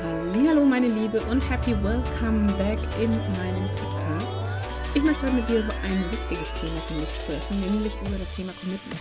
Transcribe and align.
Hallo 0.00 0.64
meine 0.64 0.86
Liebe 0.86 1.20
und 1.22 1.40
happy 1.40 1.72
welcome 1.82 2.52
back 2.52 2.78
in 3.02 3.10
meinem 3.10 3.68
Podcast. 3.74 4.36
Ich 4.94 5.02
möchte 5.02 5.22
heute 5.22 5.34
mit 5.34 5.48
dir 5.48 5.58
über 5.58 5.74
ein 5.82 6.10
wichtiges 6.12 6.52
Thema 6.54 6.78
für 6.86 6.94
mich 6.94 7.08
sprechen, 7.08 7.60
nämlich 7.60 7.92
über 8.00 8.16
das 8.16 8.36
Thema 8.36 8.52
Commitment. 8.60 9.00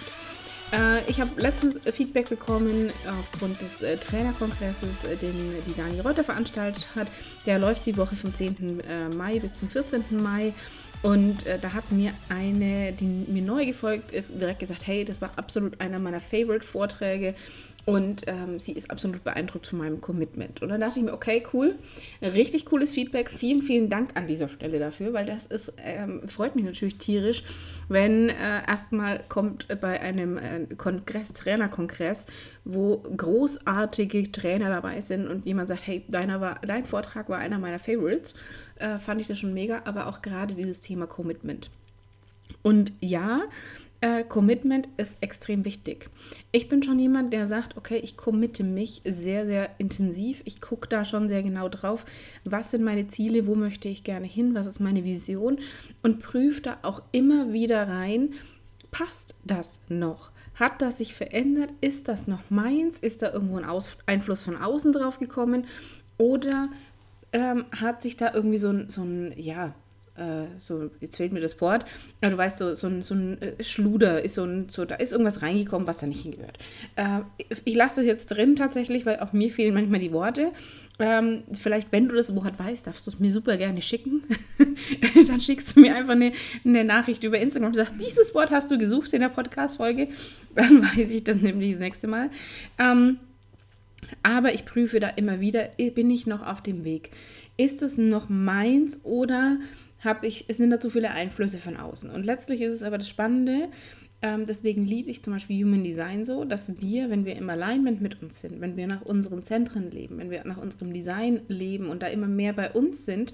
Äh, 0.73 1.09
ich 1.09 1.21
habe 1.21 1.39
letztens 1.39 1.79
Feedback 1.93 2.29
bekommen 2.29 2.91
aufgrund 3.19 3.61
des 3.61 3.83
äh, 3.83 3.97
Trainerkongresses, 3.97 5.03
äh, 5.03 5.15
den 5.17 5.35
die 5.67 5.75
Dani 5.75 5.99
Reuter 5.99 6.23
veranstaltet 6.23 6.87
hat. 6.95 7.07
Der 7.45 7.59
läuft 7.59 7.85
die 7.85 7.95
Woche 7.95 8.15
vom 8.15 8.33
10. 8.33 8.79
Äh, 8.79 9.15
Mai 9.15 9.39
bis 9.39 9.53
zum 9.53 9.69
14. 9.69 10.03
Mai. 10.11 10.53
Und 11.03 11.45
da 11.61 11.73
hat 11.73 11.91
mir 11.91 12.11
eine, 12.27 12.91
die 12.91 13.05
mir 13.05 13.43
neu 13.43 13.67
gefolgt 13.67 14.11
ist, 14.11 14.31
direkt 14.41 14.61
gesagt, 14.61 14.87
hey, 14.87 15.05
das 15.05 15.21
war 15.21 15.29
absolut 15.35 15.79
einer 15.79 15.99
meiner 15.99 16.19
Favorite-Vorträge. 16.19 17.35
Und 17.87 18.23
ähm, 18.27 18.59
sie 18.59 18.73
ist 18.73 18.91
absolut 18.91 19.23
beeindruckt 19.23 19.65
von 19.65 19.79
meinem 19.79 20.01
Commitment. 20.01 20.61
Und 20.61 20.67
dann 20.67 20.81
dachte 20.81 20.99
ich 20.99 21.05
mir, 21.05 21.13
okay, 21.13 21.41
cool, 21.53 21.75
richtig 22.21 22.65
cooles 22.65 22.93
Feedback. 22.93 23.29
Vielen, 23.29 23.61
vielen 23.61 23.87
Dank 23.87 24.09
an 24.15 24.27
dieser 24.27 24.49
Stelle 24.49 24.77
dafür, 24.77 25.13
weil 25.13 25.25
das 25.25 25.45
ist, 25.45 25.71
ähm, 25.81 26.27
freut 26.27 26.57
mich 26.57 26.65
natürlich 26.65 26.97
tierisch, 26.97 27.43
wenn 27.87 28.27
äh, 28.27 28.67
erstmal 28.67 29.23
kommt 29.29 29.67
bei 29.79 30.01
einem 30.01 30.37
äh, 30.37 30.65
Kongress, 30.75 31.31
Trainerkongress, 31.31 32.25
wo 32.65 32.97
großartige 32.97 34.33
Trainer 34.33 34.67
dabei 34.67 34.99
sind 34.99 35.25
und 35.25 35.45
jemand 35.45 35.69
sagt, 35.69 35.87
hey, 35.87 36.03
deiner 36.09 36.41
war, 36.41 36.59
dein 36.67 36.85
Vortrag 36.85 37.29
war 37.29 37.37
einer 37.37 37.57
meiner 37.57 37.79
Favorites, 37.79 38.33
äh, 38.79 38.97
fand 38.97 39.21
ich 39.21 39.27
das 39.27 39.39
schon 39.39 39.53
mega, 39.53 39.83
aber 39.85 40.07
auch 40.07 40.21
gerade 40.21 40.55
dieses 40.55 40.81
Thema 40.81 41.07
Commitment. 41.07 41.69
Und 42.63 42.91
ja, 42.99 43.43
äh, 44.07 44.23
Commitment 44.23 44.87
ist 44.95 45.17
extrem 45.21 45.65
wichtig. 45.65 46.09
Ich 46.53 46.69
bin 46.69 46.81
schon 46.81 46.97
jemand, 46.97 47.33
der 47.33 47.45
sagt, 47.45 47.75
okay, 47.75 47.97
ich 47.97 48.15
committe 48.15 48.63
mich 48.63 49.01
sehr, 49.03 49.45
sehr 49.45 49.69
intensiv. 49.79 50.41
Ich 50.45 50.61
gucke 50.61 50.87
da 50.87 51.03
schon 51.03 51.27
sehr 51.27 51.43
genau 51.43 51.67
drauf, 51.67 52.05
was 52.45 52.71
sind 52.71 52.83
meine 52.83 53.09
Ziele, 53.09 53.47
wo 53.47 53.55
möchte 53.55 53.89
ich 53.89 54.05
gerne 54.05 54.25
hin, 54.25 54.55
was 54.55 54.65
ist 54.65 54.79
meine 54.79 55.03
Vision 55.03 55.59
und 56.03 56.19
prüfe 56.19 56.61
da 56.61 56.77
auch 56.83 57.01
immer 57.11 57.51
wieder 57.51 57.87
rein, 57.89 58.29
passt 58.91 59.35
das 59.43 59.79
noch? 59.89 60.31
Hat 60.55 60.81
das 60.81 60.99
sich 60.99 61.13
verändert? 61.13 61.69
Ist 61.81 62.07
das 62.07 62.27
noch 62.27 62.49
meins? 62.49 62.97
Ist 62.99 63.21
da 63.21 63.31
irgendwo 63.31 63.57
ein 63.57 63.65
Aus 63.65 63.97
Einfluss 64.05 64.41
von 64.41 64.55
außen 64.55 64.93
drauf 64.93 65.19
gekommen? 65.19 65.65
Oder 66.17 66.69
ähm, 67.33 67.65
hat 67.71 68.01
sich 68.01 68.15
da 68.15 68.33
irgendwie 68.33 68.57
so 68.57 68.69
ein, 68.69 68.89
so 68.89 69.03
ein 69.03 69.33
ja, 69.35 69.75
so, 70.57 70.89
jetzt 70.99 71.17
fehlt 71.17 71.33
mir 71.33 71.41
das 71.41 71.59
Wort, 71.61 71.85
aber 72.21 72.31
du 72.31 72.37
weißt, 72.37 72.57
so, 72.57 72.75
so, 72.75 72.87
ein, 72.87 73.03
so 73.03 73.13
ein 73.13 73.41
äh, 73.41 73.63
Schluder 73.63 74.23
ist 74.23 74.35
so 74.35 74.43
ein, 74.43 74.69
so, 74.69 74.85
da 74.85 74.95
ist 74.95 75.11
irgendwas 75.11 75.41
reingekommen, 75.41 75.87
was 75.87 75.99
da 75.99 76.07
nicht 76.07 76.23
hingehört. 76.23 76.57
Äh, 76.95 77.19
ich 77.65 77.75
lasse 77.75 77.97
das 77.97 78.07
jetzt 78.07 78.27
drin 78.27 78.55
tatsächlich, 78.55 79.05
weil 79.05 79.19
auch 79.19 79.33
mir 79.33 79.51
fehlen 79.51 79.73
manchmal 79.73 79.99
die 79.99 80.11
Worte. 80.11 80.51
Ähm, 80.99 81.43
vielleicht, 81.53 81.91
wenn 81.91 82.07
du 82.07 82.15
das 82.15 82.35
Wort 82.35 82.57
weißt, 82.57 82.87
darfst 82.87 83.05
du 83.05 83.11
es 83.11 83.19
mir 83.19 83.31
super 83.31 83.57
gerne 83.57 83.81
schicken. 83.81 84.23
Dann 85.27 85.39
schickst 85.39 85.75
du 85.75 85.81
mir 85.81 85.95
einfach 85.95 86.13
eine, 86.13 86.31
eine 86.65 86.83
Nachricht 86.83 87.23
über 87.23 87.37
Instagram 87.37 87.69
und 87.69 87.75
sagst, 87.75 87.95
dieses 88.01 88.33
Wort 88.33 88.49
hast 88.49 88.71
du 88.71 88.77
gesucht 88.77 89.13
in 89.13 89.21
der 89.21 89.29
Podcast-Folge. 89.29 90.07
Dann 90.55 90.81
weiß 90.81 91.11
ich 91.11 91.23
das 91.23 91.37
nämlich 91.37 91.73
das 91.73 91.79
nächste 91.79 92.07
Mal. 92.07 92.31
Ähm, 92.79 93.19
aber 94.23 94.53
ich 94.53 94.65
prüfe 94.65 94.99
da 94.99 95.09
immer 95.09 95.39
wieder, 95.39 95.69
bin 95.93 96.09
ich 96.09 96.27
noch 96.27 96.45
auf 96.45 96.61
dem 96.61 96.83
Weg? 96.83 97.11
Ist 97.57 97.81
es 97.81 97.97
noch 97.97 98.29
meins 98.29 99.01
oder 99.03 99.57
habe 100.07 100.25
ich, 100.25 100.45
es 100.47 100.57
sind 100.57 100.71
da 100.71 100.79
zu 100.79 100.89
viele 100.89 101.11
Einflüsse 101.11 101.59
von 101.59 101.77
außen. 101.77 102.09
Und 102.09 102.25
letztlich 102.25 102.61
ist 102.61 102.73
es 102.73 102.83
aber 102.83 102.97
das 102.97 103.07
Spannende, 103.07 103.69
ähm, 104.23 104.47
deswegen 104.47 104.85
liebe 104.85 105.11
ich 105.11 105.23
zum 105.23 105.33
Beispiel 105.33 105.63
Human 105.63 105.83
Design 105.83 106.25
so, 106.25 106.43
dass 106.43 106.81
wir, 106.81 107.11
wenn 107.11 107.25
wir 107.25 107.35
im 107.35 107.49
Alignment 107.49 108.01
mit 108.01 108.21
uns 108.23 108.41
sind, 108.41 108.61
wenn 108.61 108.75
wir 108.75 108.87
nach 108.87 109.03
unseren 109.03 109.43
Zentren 109.43 109.91
leben, 109.91 110.17
wenn 110.17 110.31
wir 110.31 110.43
nach 110.45 110.57
unserem 110.57 110.91
Design 110.91 111.41
leben 111.47 111.89
und 111.89 112.01
da 112.01 112.07
immer 112.07 112.27
mehr 112.27 112.53
bei 112.53 112.71
uns 112.71 113.05
sind, 113.05 113.33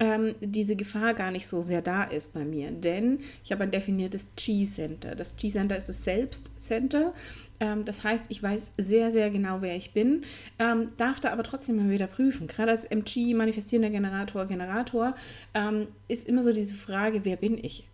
ähm, 0.00 0.34
diese 0.40 0.76
Gefahr 0.76 1.12
gar 1.12 1.30
nicht 1.30 1.46
so 1.46 1.60
sehr 1.60 1.82
da 1.82 2.04
ist 2.04 2.32
bei 2.32 2.44
mir. 2.44 2.70
Denn 2.70 3.20
ich 3.44 3.52
habe 3.52 3.62
ein 3.62 3.70
definiertes 3.70 4.28
Chi-Center. 4.34 5.14
Das 5.14 5.36
Chi-Center 5.36 5.76
ist 5.76 5.90
das 5.90 6.02
Selbst-Center. 6.04 7.12
Ähm, 7.60 7.84
das 7.84 8.02
heißt, 8.02 8.26
ich 8.30 8.42
weiß 8.42 8.72
sehr, 8.78 9.12
sehr 9.12 9.30
genau, 9.30 9.60
wer 9.60 9.76
ich 9.76 9.92
bin, 9.92 10.24
ähm, 10.58 10.88
darf 10.96 11.20
da 11.20 11.30
aber 11.30 11.42
trotzdem 11.42 11.76
mal 11.76 11.90
wieder 11.90 12.06
prüfen. 12.06 12.46
Gerade 12.46 12.72
als 12.72 12.86
MG, 12.86 13.34
manifestierender 13.34 13.90
Generator, 13.90 14.46
Generator, 14.46 15.14
ähm, 15.52 15.88
ist 16.08 16.26
immer 16.26 16.42
so 16.42 16.52
diese 16.52 16.74
Frage, 16.74 17.20
wer 17.24 17.36
bin 17.36 17.62
ich? 17.62 17.86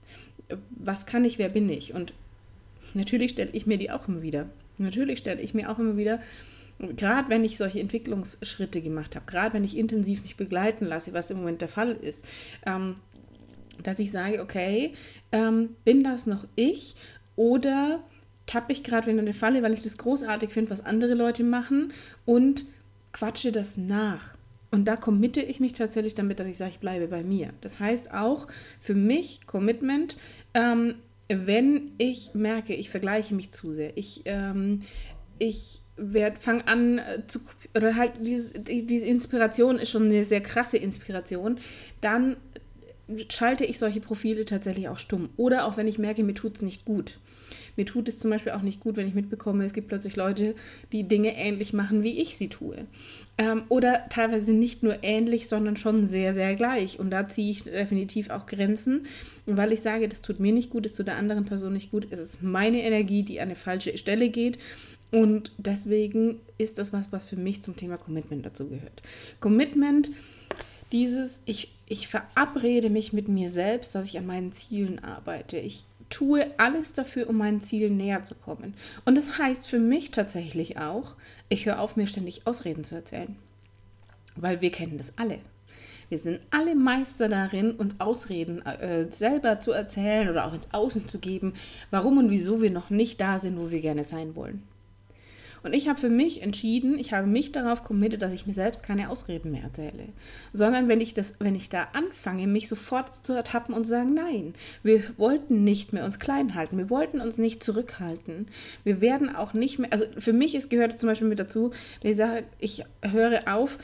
Was 0.71 1.07
kann 1.07 1.25
ich, 1.25 1.39
wer 1.39 1.51
bin 1.51 1.69
ich? 1.69 1.93
Und 1.93 2.15
natürlich 2.95 3.33
stelle 3.33 3.51
ich 3.53 3.67
mir 3.67 3.79
die 3.79 3.91
auch 3.91 4.07
immer 4.07 4.23
wieder. 4.23 4.49
Natürlich 4.79 5.19
stelle 5.19 5.43
ich 5.43 5.55
mir 5.55 5.71
auch 5.71 5.81
immer 5.81 5.97
wieder 5.97 6.21
gerade 6.79 7.31
wenn 7.31 7.45
ich 7.45 7.57
solche 7.57 7.81
Entwicklungsschritte 7.81 8.83
gemacht 8.83 9.17
habe, 9.17 9.27
gerade 9.27 9.55
wenn 9.55 9.65
ich 9.65 9.77
intensiv 9.77 10.23
mich 10.23 10.37
begleiten 10.37 10.85
lasse, 10.87 11.13
was 11.13 11.31
im 11.31 11.39
Moment 11.39 11.61
der 11.61 11.69
Fall 11.69 11.93
ist, 11.93 12.25
ähm, 12.67 12.97
dass 13.83 13.99
ich 13.99 14.11
sage, 14.11 14.41
okay, 14.43 14.93
ähm, 15.33 15.77
bin 15.85 16.03
das 16.03 16.27
noch 16.27 16.47
ich 16.55 16.97
oder 17.37 18.03
tappe 18.47 18.73
ich 18.73 18.85
gerade 18.85 19.11
in 19.11 19.19
eine 19.19 19.33
Falle, 19.33 19.63
weil 19.63 19.73
ich 19.73 19.83
das 19.83 19.99
großartig 19.99 20.51
finde, 20.51 20.71
was 20.71 20.85
andere 20.85 21.15
Leute 21.15 21.45
machen 21.45 21.93
und 22.25 22.65
quatsche 23.13 23.53
das 23.53 23.77
nach. 23.77 24.37
Und 24.71 24.87
da 24.87 24.97
committe 24.97 25.41
ich 25.41 25.61
mich 25.61 25.73
tatsächlich 25.73 26.15
damit, 26.15 26.41
dass 26.41 26.49
ich 26.49 26.57
sage, 26.57 26.73
ich 26.73 26.79
bleibe 26.81 27.09
bei 27.09 27.23
mir. 27.23 27.51
Das 27.61 27.81
heißt 27.81 28.13
auch 28.13 28.47
für 28.81 28.95
mich 28.95 29.47
Commitment, 29.47 30.17
ähm, 30.55 30.97
wenn 31.29 31.93
ich 31.99 32.35
merke, 32.35 32.75
ich 32.75 32.91
vergleiche 32.91 33.35
mich 33.35 33.53
zu 33.53 33.73
sehr, 33.73 33.97
ich, 33.97 34.23
ähm, 34.27 34.81
ich 35.39 35.81
fange 36.41 36.67
an 36.69 36.99
äh, 36.99 37.27
zu, 37.27 37.41
oder 37.75 37.97
halt 37.97 38.13
diese, 38.21 38.53
diese 38.59 39.07
Inspiration 39.07 39.79
ist 39.79 39.91
schon 39.91 40.05
eine 40.05 40.25
sehr 40.25 40.41
krasse 40.41 40.77
Inspiration, 40.77 41.59
dann 42.01 42.37
schalte 43.29 43.65
ich 43.65 43.79
solche 43.79 44.01
Profile 44.01 44.45
tatsächlich 44.45 44.89
auch 44.89 44.99
stumm. 44.99 45.31
Oder 45.37 45.67
auch 45.67 45.77
wenn 45.77 45.87
ich 45.87 45.99
merke, 45.99 46.25
mir 46.25 46.35
tut 46.35 46.57
es 46.57 46.63
nicht 46.63 46.85
gut. 46.85 47.19
Mir 47.77 47.85
tut 47.85 48.09
es 48.09 48.19
zum 48.19 48.31
Beispiel 48.31 48.53
auch 48.53 48.63
nicht 48.63 48.81
gut, 48.81 48.97
wenn 48.97 49.07
ich 49.07 49.15
mitbekomme, 49.15 49.65
es 49.65 49.75
gibt 49.75 49.89
plötzlich 49.89 50.17
Leute, 50.17 50.55
die 50.93 51.05
Dinge 51.05 51.37
ähnlich 51.37 51.73
machen, 51.73 52.03
wie 52.03 52.21
ich 52.21 52.37
sie 52.37 52.49
tue. 52.49 52.87
Ähm, 53.39 53.65
oder 53.69 54.09
teilweise 54.09 54.53
nicht 54.53 54.83
nur 54.83 54.99
ähnlich, 55.03 55.47
sondern 55.47 55.77
schon 55.77 56.09
sehr, 56.09 56.33
sehr 56.33 56.57
gleich. 56.57 56.99
Und 56.99 57.11
da 57.11 57.29
ziehe 57.29 57.51
ich 57.51 57.65
definitiv 57.65 58.31
auch 58.31 58.47
Grenzen, 58.47 59.03
weil 59.45 59.73
ich 59.73 59.83
sage, 59.83 60.09
das 60.09 60.23
tut 60.23 60.41
mir 60.41 60.53
nicht 60.53 60.71
gut, 60.71 60.87
es 60.87 60.95
tut 60.95 61.07
der 61.07 61.17
anderen 61.17 61.45
Person 61.45 61.75
nicht 61.75 61.91
gut. 61.91 62.09
Es 62.11 62.19
ist 62.19 62.43
meine 62.43 62.83
Energie, 62.83 63.23
die 63.23 63.41
an 63.41 63.49
eine 63.49 63.57
falsche 63.57 63.97
Stelle 63.99 64.31
geht. 64.31 64.59
Und 65.11 65.53
deswegen 65.59 66.41
ist 66.59 66.79
das 66.79 66.93
was, 66.93 67.13
was 67.13 67.25
für 67.25 67.37
mich 67.37 67.63
zum 67.63 67.77
Thema 67.77 67.97
Commitment 67.97 68.45
dazu 68.45 68.69
gehört. 68.69 69.03
Commitment, 69.41 70.11
dieses, 70.93 71.41
ich, 71.45 71.73
ich 71.87 72.09
verabrede 72.09 72.91
mich 72.91 73.13
mit 73.13 73.29
mir 73.29 73.51
selbst, 73.51 73.95
dass 73.95 74.07
ich 74.07 74.19
an 74.19 74.27
meinen 74.27 74.53
Zielen 74.53 75.03
arbeite. 75.03 75.59
Ich 75.59 75.85
tue 76.09 76.47
alles 76.59 76.93
dafür, 76.93 77.29
um 77.29 77.37
meinen 77.37 77.61
Zielen 77.61 77.97
näher 77.97 78.25
zu 78.25 78.35
kommen. 78.35 78.75
Und 79.05 79.17
das 79.17 79.39
heißt 79.39 79.69
für 79.69 79.79
mich 79.79 80.11
tatsächlich 80.11 80.79
auch, 80.79 81.17
ich 81.49 81.67
höre 81.67 81.81
auf, 81.81 81.97
mir 81.97 82.07
ständig 82.07 82.47
Ausreden 82.47 82.85
zu 82.85 82.95
erzählen. 82.95 83.37
Weil 84.37 84.61
wir 84.61 84.71
kennen 84.71 84.99
das 84.99 85.13
alle. 85.17 85.39
Wir 86.09 86.19
sind 86.19 86.41
alle 86.51 86.77
Meister 86.77 87.29
darin, 87.29 87.73
uns 87.73 87.99
Ausreden 87.99 88.65
äh, 88.65 89.11
selber 89.11 89.59
zu 89.59 89.73
erzählen 89.73 90.29
oder 90.29 90.47
auch 90.47 90.55
ins 90.55 90.73
Außen 90.73 91.09
zu 91.09 91.19
geben, 91.19 91.55
warum 91.91 92.19
und 92.19 92.31
wieso 92.31 92.63
wir 92.63 92.71
noch 92.71 92.91
nicht 92.91 93.21
da 93.21 93.41
sind, 93.41 93.59
wo 93.59 93.71
wir 93.71 93.81
gerne 93.81 94.05
sein 94.05 94.37
wollen. 94.37 94.63
Und 95.67 95.73
ich 95.73 95.89
habe 95.89 95.99
für 95.99 96.11
mich 96.11 96.43
entschieden, 96.43 96.97
ich 96.97 97.13
habe 97.13 97.27
mich 97.27 97.51
darauf 97.51 97.83
committed, 97.83 98.23
dass 98.23 98.33
ich 98.33 98.47
mir 98.47 98.55
selbst 98.55 98.85
keine 98.85 99.11
Ausreden 99.11 99.51
mehr 99.51 99.65
erzähle. 99.65 100.11
Sondern 100.53 100.87
wenn 100.87 101.01
ich 101.01 101.13
das, 101.13 101.35
wenn 101.41 101.57
ich 101.57 101.69
da 101.69 101.89
anfange, 101.93 102.47
mich 102.47 102.69
sofort 102.69 103.27
zu 103.27 103.33
ertappen 103.33 103.75
und 103.75 103.83
zu 103.83 103.91
sagen, 103.91 104.15
nein, 104.15 104.55
wir 104.85 105.03
wollten 105.17 105.65
nicht 105.65 105.93
mehr 105.93 106.05
uns 106.05 106.21
klein 106.21 106.55
halten, 106.55 106.79
wir 106.79 106.89
wollten 106.89 107.21
uns 107.21 107.37
nicht 107.37 107.65
zurückhalten. 107.65 108.47
Wir 108.85 109.01
werden 109.01 109.35
auch 109.35 109.55
nicht 109.55 109.81
mehr, 109.81 109.93
also 109.93 110.05
für 110.17 110.33
mich 110.33 110.55
ist, 110.55 110.71
gehört 110.71 110.93
es 110.93 110.99
zum 110.99 111.09
Beispiel 111.09 111.27
mit 111.27 111.41
dazu, 111.41 111.71
dass 112.01 112.13
ich 112.13 112.17
sage, 112.17 112.45
ich 112.61 112.85
höre 113.03 113.53
auf, 113.53 113.79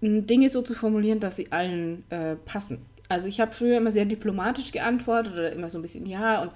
Dinge 0.00 0.48
so 0.48 0.62
zu 0.62 0.72
formulieren, 0.72 1.20
dass 1.20 1.36
sie 1.36 1.52
allen 1.52 2.04
äh, 2.08 2.36
passen. 2.36 2.78
Also 3.10 3.28
ich 3.28 3.40
habe 3.40 3.52
früher 3.52 3.76
immer 3.76 3.90
sehr 3.90 4.06
diplomatisch 4.06 4.72
geantwortet 4.72 5.34
oder 5.34 5.52
immer 5.52 5.68
so 5.68 5.78
ein 5.78 5.82
bisschen 5.82 6.06
ja 6.06 6.40
und 6.40 6.50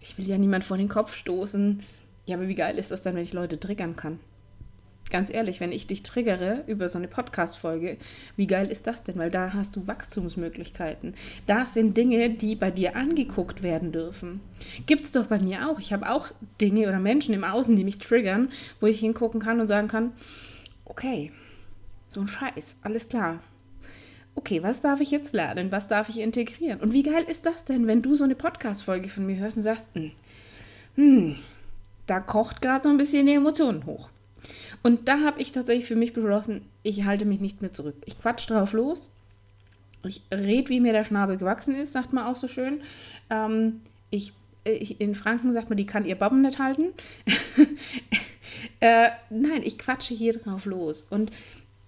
ich 0.00 0.16
will 0.16 0.26
ja 0.26 0.38
niemand 0.38 0.64
vor 0.64 0.78
den 0.78 0.88
Kopf 0.88 1.14
stoßen. 1.14 1.82
Ja, 2.26 2.36
aber 2.36 2.48
wie 2.48 2.54
geil 2.54 2.78
ist 2.78 2.90
das 2.90 3.02
dann, 3.02 3.14
wenn 3.14 3.22
ich 3.22 3.32
Leute 3.32 3.58
triggern 3.58 3.96
kann? 3.96 4.20
Ganz 5.10 5.28
ehrlich, 5.28 5.58
wenn 5.58 5.72
ich 5.72 5.88
dich 5.88 6.04
triggere 6.04 6.62
über 6.68 6.88
so 6.88 6.96
eine 6.96 7.08
Podcast-Folge, 7.08 7.96
wie 8.36 8.46
geil 8.46 8.70
ist 8.70 8.86
das 8.86 9.02
denn? 9.02 9.18
Weil 9.18 9.30
da 9.30 9.52
hast 9.52 9.74
du 9.74 9.88
Wachstumsmöglichkeiten. 9.88 11.14
Das 11.46 11.74
sind 11.74 11.96
Dinge, 11.96 12.30
die 12.30 12.54
bei 12.54 12.70
dir 12.70 12.94
angeguckt 12.94 13.64
werden 13.64 13.90
dürfen. 13.90 14.40
Gibt 14.86 15.06
es 15.06 15.12
doch 15.12 15.26
bei 15.26 15.40
mir 15.40 15.68
auch. 15.68 15.80
Ich 15.80 15.92
habe 15.92 16.08
auch 16.08 16.28
Dinge 16.60 16.86
oder 16.86 17.00
Menschen 17.00 17.34
im 17.34 17.42
Außen, 17.42 17.74
die 17.74 17.82
mich 17.82 17.98
triggern, 17.98 18.50
wo 18.80 18.86
ich 18.86 19.00
hingucken 19.00 19.40
kann 19.40 19.60
und 19.60 19.66
sagen 19.66 19.88
kann, 19.88 20.12
okay, 20.84 21.32
so 22.06 22.20
ein 22.20 22.28
Scheiß, 22.28 22.76
alles 22.82 23.08
klar. 23.08 23.42
Okay, 24.36 24.62
was 24.62 24.80
darf 24.80 25.00
ich 25.00 25.10
jetzt 25.10 25.34
lernen? 25.34 25.72
Was 25.72 25.88
darf 25.88 26.08
ich 26.08 26.20
integrieren? 26.20 26.80
Und 26.80 26.92
wie 26.92 27.02
geil 27.02 27.24
ist 27.28 27.46
das 27.46 27.64
denn, 27.64 27.88
wenn 27.88 28.00
du 28.00 28.14
so 28.14 28.22
eine 28.22 28.36
Podcast-Folge 28.36 29.08
von 29.08 29.26
mir 29.26 29.38
hörst 29.38 29.56
und 29.56 29.64
sagst, 29.64 29.88
hm, 29.94 30.12
hm 30.94 31.36
da 32.10 32.18
kocht 32.18 32.60
gerade 32.60 32.82
so 32.82 32.90
ein 32.90 32.98
bisschen 32.98 33.26
die 33.26 33.34
Emotionen 33.34 33.86
hoch. 33.86 34.10
Und 34.82 35.06
da 35.06 35.20
habe 35.20 35.40
ich 35.40 35.52
tatsächlich 35.52 35.86
für 35.86 35.94
mich 35.94 36.12
beschlossen, 36.12 36.62
ich 36.82 37.04
halte 37.04 37.24
mich 37.24 37.40
nicht 37.40 37.62
mehr 37.62 37.72
zurück. 37.72 37.94
Ich 38.04 38.18
quatsch 38.18 38.50
drauf 38.50 38.72
los. 38.72 39.10
Ich 40.04 40.22
rede, 40.32 40.70
wie 40.70 40.80
mir 40.80 40.92
der 40.92 41.04
Schnabel 41.04 41.36
gewachsen 41.36 41.74
ist, 41.76 41.92
sagt 41.92 42.12
man 42.12 42.26
auch 42.26 42.34
so 42.34 42.48
schön. 42.48 42.80
Ähm, 43.28 43.82
ich, 44.10 44.32
ich, 44.64 45.00
in 45.00 45.14
Franken 45.14 45.52
sagt 45.52 45.68
man, 45.68 45.76
die 45.76 45.86
kann 45.86 46.04
ihr 46.04 46.16
Babben 46.16 46.42
nicht 46.42 46.58
halten. 46.58 46.94
äh, 48.80 49.10
nein, 49.28 49.62
ich 49.62 49.78
quatsche 49.78 50.14
hier 50.14 50.32
drauf 50.32 50.64
los. 50.64 51.06
Und 51.10 51.30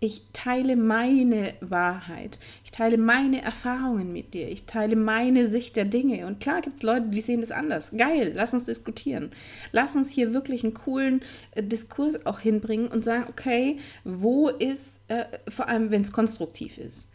ich 0.03 0.23
teile 0.33 0.75
meine 0.75 1.55
Wahrheit. 1.61 2.41
Ich 2.65 2.73
teile 2.73 2.99
meine 2.99 3.41
Erfahrungen 3.41 4.13
mit 4.13 4.35
dir. 4.35 4.49
Ich 4.49 4.65
teile 4.67 4.97
meine 4.97 5.47
Sicht 5.47 5.77
der 5.77 5.85
Dinge. 5.85 6.27
Und 6.27 6.41
klar 6.41 6.61
gibt 6.61 6.79
es 6.79 6.83
Leute, 6.83 7.07
die 7.07 7.21
sehen 7.21 7.41
das 7.41 7.53
anders. 7.53 7.93
Geil, 7.97 8.33
lass 8.35 8.53
uns 8.53 8.65
diskutieren. 8.65 9.31
Lass 9.71 9.95
uns 9.95 10.11
hier 10.11 10.35
wirklich 10.35 10.65
einen 10.65 10.75
coolen 10.75 11.21
äh, 11.53 11.63
Diskurs 11.63 12.27
auch 12.27 12.41
hinbringen 12.41 12.89
und 12.89 13.05
sagen, 13.05 13.27
okay, 13.31 13.77
wo 14.03 14.49
ist, 14.49 14.99
äh, 15.07 15.25
vor 15.49 15.69
allem 15.69 15.93
wenn 15.93 16.03
es 16.03 16.13
konstruktiv 16.13 16.79
ist 16.79 17.09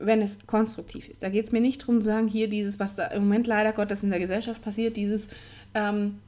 wenn 0.00 0.22
es 0.22 0.44
konstruktiv 0.48 1.08
ist. 1.08 1.22
Da 1.22 1.28
geht 1.28 1.44
es 1.44 1.52
mir 1.52 1.60
nicht 1.60 1.82
darum 1.82 2.00
zu 2.00 2.06
sagen, 2.06 2.26
hier 2.26 2.48
dieses, 2.48 2.80
was 2.80 2.96
da 2.96 3.06
im 3.08 3.22
Moment 3.22 3.46
leider 3.46 3.72
Gottes 3.72 4.02
in 4.02 4.10
der 4.10 4.18
Gesellschaft 4.18 4.60
passiert, 4.60 4.96
dieses, 4.96 5.28
ähm, 5.72 6.18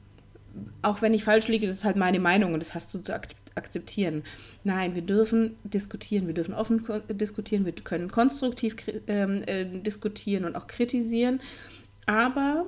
auch 0.81 1.01
wenn 1.01 1.13
ich 1.13 1.23
falsch 1.23 1.47
liege, 1.47 1.67
ist 1.67 1.85
halt 1.85 1.97
meine 1.97 2.19
Meinung 2.19 2.53
und 2.53 2.61
das 2.61 2.73
hast 2.73 2.93
du 2.93 2.99
zu 2.99 3.13
akzeptieren 3.13 3.47
akzeptieren. 3.57 4.23
Nein, 4.63 4.95
wir 4.95 5.01
dürfen 5.01 5.57
diskutieren, 5.63 6.27
wir 6.27 6.33
dürfen 6.33 6.53
offen 6.53 6.85
diskutieren, 7.09 7.65
wir 7.65 7.73
können 7.73 8.09
konstruktiv 8.09 8.75
ähm, 9.07 9.43
äh, 9.47 9.65
diskutieren 9.65 10.45
und 10.45 10.55
auch 10.55 10.67
kritisieren, 10.67 11.41
aber 12.05 12.65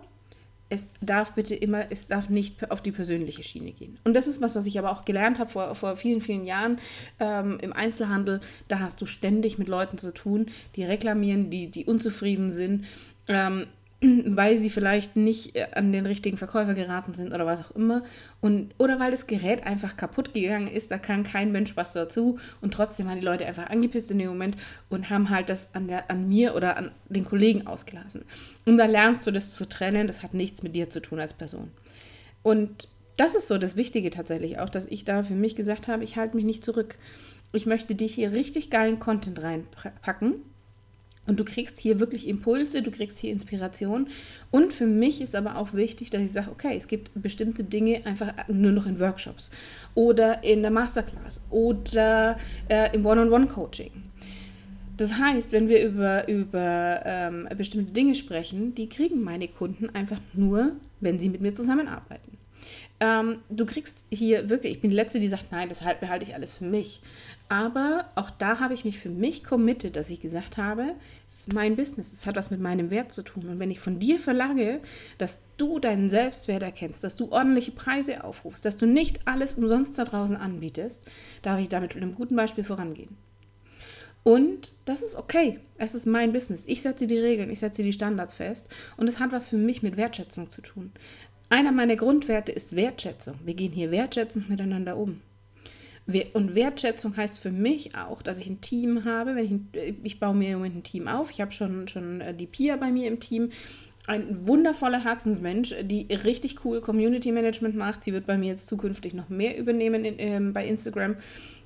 es 0.71 0.93
darf 1.01 1.33
bitte 1.33 1.55
immer, 1.55 1.91
es 1.91 2.07
darf 2.07 2.29
nicht 2.29 2.69
auf 2.69 2.81
die 2.81 2.91
persönliche 2.91 3.41
Schiene 3.41 3.71
gehen. 3.71 3.97
Und 4.03 4.15
das 4.15 4.27
ist 4.27 4.39
was, 4.39 4.55
was 4.55 4.67
ich 4.67 4.77
aber 4.77 4.91
auch 4.91 5.03
gelernt 5.03 5.39
habe 5.39 5.49
vor, 5.49 5.73
vor 5.73 5.97
vielen, 5.97 6.21
vielen 6.21 6.45
Jahren 6.45 6.79
ähm, 7.19 7.57
im 7.59 7.73
Einzelhandel. 7.73 8.39
Da 8.67 8.79
hast 8.79 9.01
du 9.01 9.07
ständig 9.07 9.57
mit 9.57 9.67
Leuten 9.67 9.97
zu 9.97 10.13
tun, 10.13 10.47
die 10.75 10.83
reklamieren, 10.83 11.49
die, 11.49 11.71
die 11.71 11.85
unzufrieden 11.85 12.53
sind. 12.53 12.85
Ähm, 13.27 13.65
weil 14.25 14.57
sie 14.57 14.69
vielleicht 14.69 15.15
nicht 15.17 15.55
äh, 15.55 15.67
an 15.73 15.91
den 15.91 16.05
richtigen 16.05 16.37
Verkäufer 16.37 16.73
geraten 16.73 17.13
sind 17.13 17.33
oder 17.33 17.45
was 17.45 17.61
auch 17.61 17.75
immer. 17.75 18.03
Und, 18.39 18.73
oder 18.77 18.99
weil 18.99 19.11
das 19.11 19.27
Gerät 19.27 19.65
einfach 19.65 19.97
kaputt 19.97 20.33
gegangen 20.33 20.67
ist, 20.67 20.91
da 20.91 20.97
kann 20.97 21.23
kein 21.23 21.51
Mensch 21.51 21.75
was 21.75 21.91
dazu. 21.91 22.39
Und 22.61 22.73
trotzdem 22.73 23.07
waren 23.07 23.19
die 23.19 23.25
Leute 23.25 23.45
einfach 23.45 23.69
angepisst 23.69 24.11
in 24.11 24.19
dem 24.19 24.29
Moment 24.29 24.55
und 24.89 25.09
haben 25.09 25.29
halt 25.29 25.49
das 25.49 25.73
an, 25.73 25.87
der, 25.87 26.09
an 26.09 26.29
mir 26.29 26.55
oder 26.55 26.77
an 26.77 26.91
den 27.09 27.25
Kollegen 27.25 27.67
ausgelassen. 27.67 28.23
Und 28.65 28.77
dann 28.77 28.89
lernst 28.89 29.27
du 29.27 29.31
das 29.31 29.53
zu 29.53 29.67
trennen, 29.67 30.07
das 30.07 30.23
hat 30.23 30.33
nichts 30.33 30.63
mit 30.63 30.75
dir 30.75 30.89
zu 30.89 31.01
tun 31.01 31.19
als 31.19 31.33
Person. 31.33 31.71
Und 32.41 32.87
das 33.17 33.35
ist 33.35 33.49
so 33.49 33.57
das 33.57 33.75
Wichtige 33.75 34.11
tatsächlich 34.11 34.59
auch, 34.59 34.69
dass 34.69 34.85
ich 34.85 35.03
da 35.03 35.23
für 35.23 35.33
mich 35.33 35.55
gesagt 35.55 35.89
habe, 35.89 36.05
ich 36.05 36.15
halte 36.15 36.37
mich 36.37 36.45
nicht 36.45 36.63
zurück. 36.63 36.97
Ich 37.51 37.65
möchte 37.65 37.95
dich 37.95 38.13
hier 38.13 38.31
richtig 38.31 38.69
geilen 38.69 38.99
Content 38.99 39.41
reinpacken 39.43 40.35
und 41.29 41.39
du 41.39 41.45
kriegst 41.45 41.79
hier 41.79 41.99
wirklich 41.99 42.27
Impulse, 42.27 42.81
du 42.81 42.91
kriegst 42.91 43.19
hier 43.19 43.31
Inspiration. 43.31 44.07
Und 44.51 44.73
für 44.73 44.87
mich 44.87 45.21
ist 45.21 45.35
aber 45.35 45.57
auch 45.57 45.73
wichtig, 45.73 46.09
dass 46.09 46.21
ich 46.21 46.31
sage, 46.31 46.49
okay, 46.51 46.75
es 46.75 46.87
gibt 46.87 47.11
bestimmte 47.13 47.63
Dinge 47.63 48.05
einfach 48.05 48.33
nur 48.47 48.71
noch 48.71 48.87
in 48.87 48.99
Workshops 48.99 49.51
oder 49.93 50.43
in 50.43 50.63
der 50.63 50.71
Masterclass 50.71 51.41
oder 51.51 52.35
äh, 52.67 52.93
im 52.95 53.05
One-on-One-Coaching. 53.05 53.91
Das 54.97 55.17
heißt, 55.17 55.53
wenn 55.53 55.69
wir 55.69 55.85
über, 55.85 56.27
über 56.27 57.01
ähm, 57.05 57.47
bestimmte 57.55 57.93
Dinge 57.93 58.15
sprechen, 58.15 58.75
die 58.75 58.89
kriegen 58.89 59.23
meine 59.23 59.47
Kunden 59.47 59.89
einfach 59.91 60.19
nur, 60.33 60.73
wenn 60.99 61.19
sie 61.19 61.29
mit 61.29 61.39
mir 61.39 61.53
zusammenarbeiten. 61.53 62.37
Ähm, 62.99 63.37
du 63.49 63.65
kriegst 63.65 64.03
hier 64.09 64.49
wirklich, 64.49 64.73
ich 64.73 64.81
bin 64.81 64.89
die 64.89 64.95
Letzte, 64.95 65.19
die 65.19 65.29
sagt, 65.29 65.51
nein, 65.51 65.69
das 65.69 65.79
behalte 65.79 66.25
ich 66.25 66.33
alles 66.33 66.53
für 66.53 66.65
mich. 66.65 67.01
Aber 67.51 68.11
auch 68.13 68.29
da 68.29 68.59
habe 68.59 68.75
ich 68.75 68.85
mich 68.85 68.99
für 68.99 69.09
mich 69.09 69.43
committed, 69.43 69.95
dass 69.95 70.11
ich 70.11 70.21
gesagt 70.21 70.57
habe, 70.57 70.93
es 71.25 71.39
ist 71.39 71.53
mein 71.53 71.75
Business, 71.75 72.13
es 72.13 72.27
hat 72.27 72.35
was 72.35 72.51
mit 72.51 72.61
meinem 72.61 72.91
Wert 72.91 73.11
zu 73.11 73.23
tun. 73.23 73.49
Und 73.49 73.57
wenn 73.57 73.71
ich 73.71 73.79
von 73.79 73.97
dir 73.97 74.19
verlange, 74.19 74.81
dass 75.17 75.39
du 75.57 75.79
deinen 75.79 76.11
Selbstwert 76.11 76.61
erkennst, 76.61 77.03
dass 77.03 77.15
du 77.15 77.31
ordentliche 77.31 77.71
Preise 77.71 78.23
aufrufst, 78.23 78.65
dass 78.65 78.77
du 78.77 78.85
nicht 78.85 79.27
alles 79.27 79.55
umsonst 79.55 79.97
da 79.97 80.05
draußen 80.05 80.37
anbietest, 80.37 81.03
darf 81.41 81.59
ich 81.59 81.69
damit 81.69 81.95
mit 81.95 82.03
einem 82.03 82.13
guten 82.13 82.35
Beispiel 82.35 82.63
vorangehen. 82.63 83.17
Und 84.23 84.73
das 84.85 85.01
ist 85.01 85.15
okay. 85.15 85.59
Es 85.79 85.95
ist 85.95 86.05
mein 86.05 86.33
Business. 86.33 86.65
Ich 86.67 86.83
setze 86.83 87.07
die 87.07 87.17
Regeln, 87.17 87.49
ich 87.49 87.59
setze 87.59 87.81
die 87.81 87.93
Standards 87.93 88.35
fest. 88.35 88.69
Und 88.95 89.07
es 89.07 89.19
hat 89.19 89.31
was 89.31 89.47
für 89.47 89.57
mich 89.57 89.81
mit 89.81 89.97
Wertschätzung 89.97 90.51
zu 90.51 90.61
tun. 90.61 90.91
Einer 91.49 91.71
meiner 91.71 91.95
Grundwerte 91.95 92.51
ist 92.51 92.75
Wertschätzung. 92.75 93.35
Wir 93.43 93.55
gehen 93.55 93.71
hier 93.71 93.89
wertschätzend 93.89 94.51
miteinander 94.51 94.97
um. 94.97 95.21
Und 96.33 96.55
Wertschätzung 96.55 97.15
heißt 97.15 97.39
für 97.39 97.51
mich 97.51 97.95
auch, 97.95 98.21
dass 98.21 98.39
ich 98.39 98.47
ein 98.47 98.61
Team 98.61 99.05
habe. 99.05 99.35
Wenn 99.35 99.45
ich, 99.45 99.51
ein, 99.51 99.69
ich 100.03 100.19
baue 100.19 100.35
mir 100.35 100.49
im 100.49 100.53
Moment 100.55 100.77
ein 100.77 100.83
Team 100.83 101.07
auf. 101.07 101.29
Ich 101.31 101.41
habe 101.41 101.51
schon, 101.51 101.87
schon 101.87 102.21
äh, 102.21 102.33
die 102.33 102.47
Pia 102.47 102.77
bei 102.77 102.91
mir 102.91 103.07
im 103.07 103.19
Team. 103.19 103.49
Ein 104.07 104.47
wundervoller 104.47 105.03
Herzensmensch, 105.03 105.75
die 105.83 106.07
richtig 106.11 106.65
cool 106.65 106.81
Community 106.81 107.31
Management 107.31 107.75
macht. 107.75 108.03
Sie 108.03 108.11
wird 108.11 108.25
bei 108.25 108.37
mir 108.37 108.47
jetzt 108.47 108.65
zukünftig 108.65 109.13
noch 109.13 109.29
mehr 109.29 109.55
übernehmen 109.55 110.03
in, 110.03 110.15
ähm, 110.17 110.53
bei 110.53 110.65
Instagram, 110.65 111.15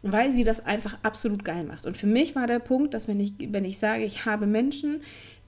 weil 0.02 0.34
sie 0.34 0.44
das 0.44 0.66
einfach 0.66 0.98
absolut 1.04 1.46
geil 1.46 1.64
macht. 1.64 1.86
Und 1.86 1.96
für 1.96 2.08
mich 2.08 2.36
war 2.36 2.46
der 2.46 2.60
Punkt, 2.60 2.94
dass 2.94 3.08
wenn 3.08 3.22
ich, 3.22 3.34
wenn 3.40 3.64
ich 3.64 3.80
sage, 3.80 4.04
ich 4.04 4.26
habe 4.26 4.46
Menschen, 4.46 5.02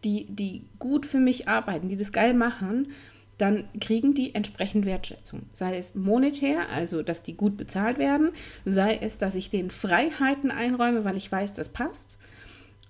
die, 0.06 0.25
die 0.30 0.62
gut 0.80 1.06
für 1.06 1.19
mich 1.19 1.50
arbeiten, 1.50 1.89
die 1.89 1.97
das 1.97 2.13
geil 2.13 2.33
machen, 2.33 2.88
dann 3.37 3.65
kriegen 3.81 4.13
die 4.13 4.33
entsprechend 4.33 4.85
Wertschätzung. 4.85 5.43
Sei 5.53 5.77
es 5.77 5.95
monetär, 5.95 6.69
also 6.69 7.03
dass 7.03 7.21
die 7.21 7.35
gut 7.35 7.57
bezahlt 7.57 7.97
werden, 7.97 8.31
sei 8.65 8.97
es, 9.01 9.17
dass 9.17 9.35
ich 9.35 9.49
denen 9.49 9.71
Freiheiten 9.71 10.51
einräume, 10.51 11.05
weil 11.05 11.17
ich 11.17 11.31
weiß, 11.31 11.53
das 11.53 11.69
passt. 11.69 12.17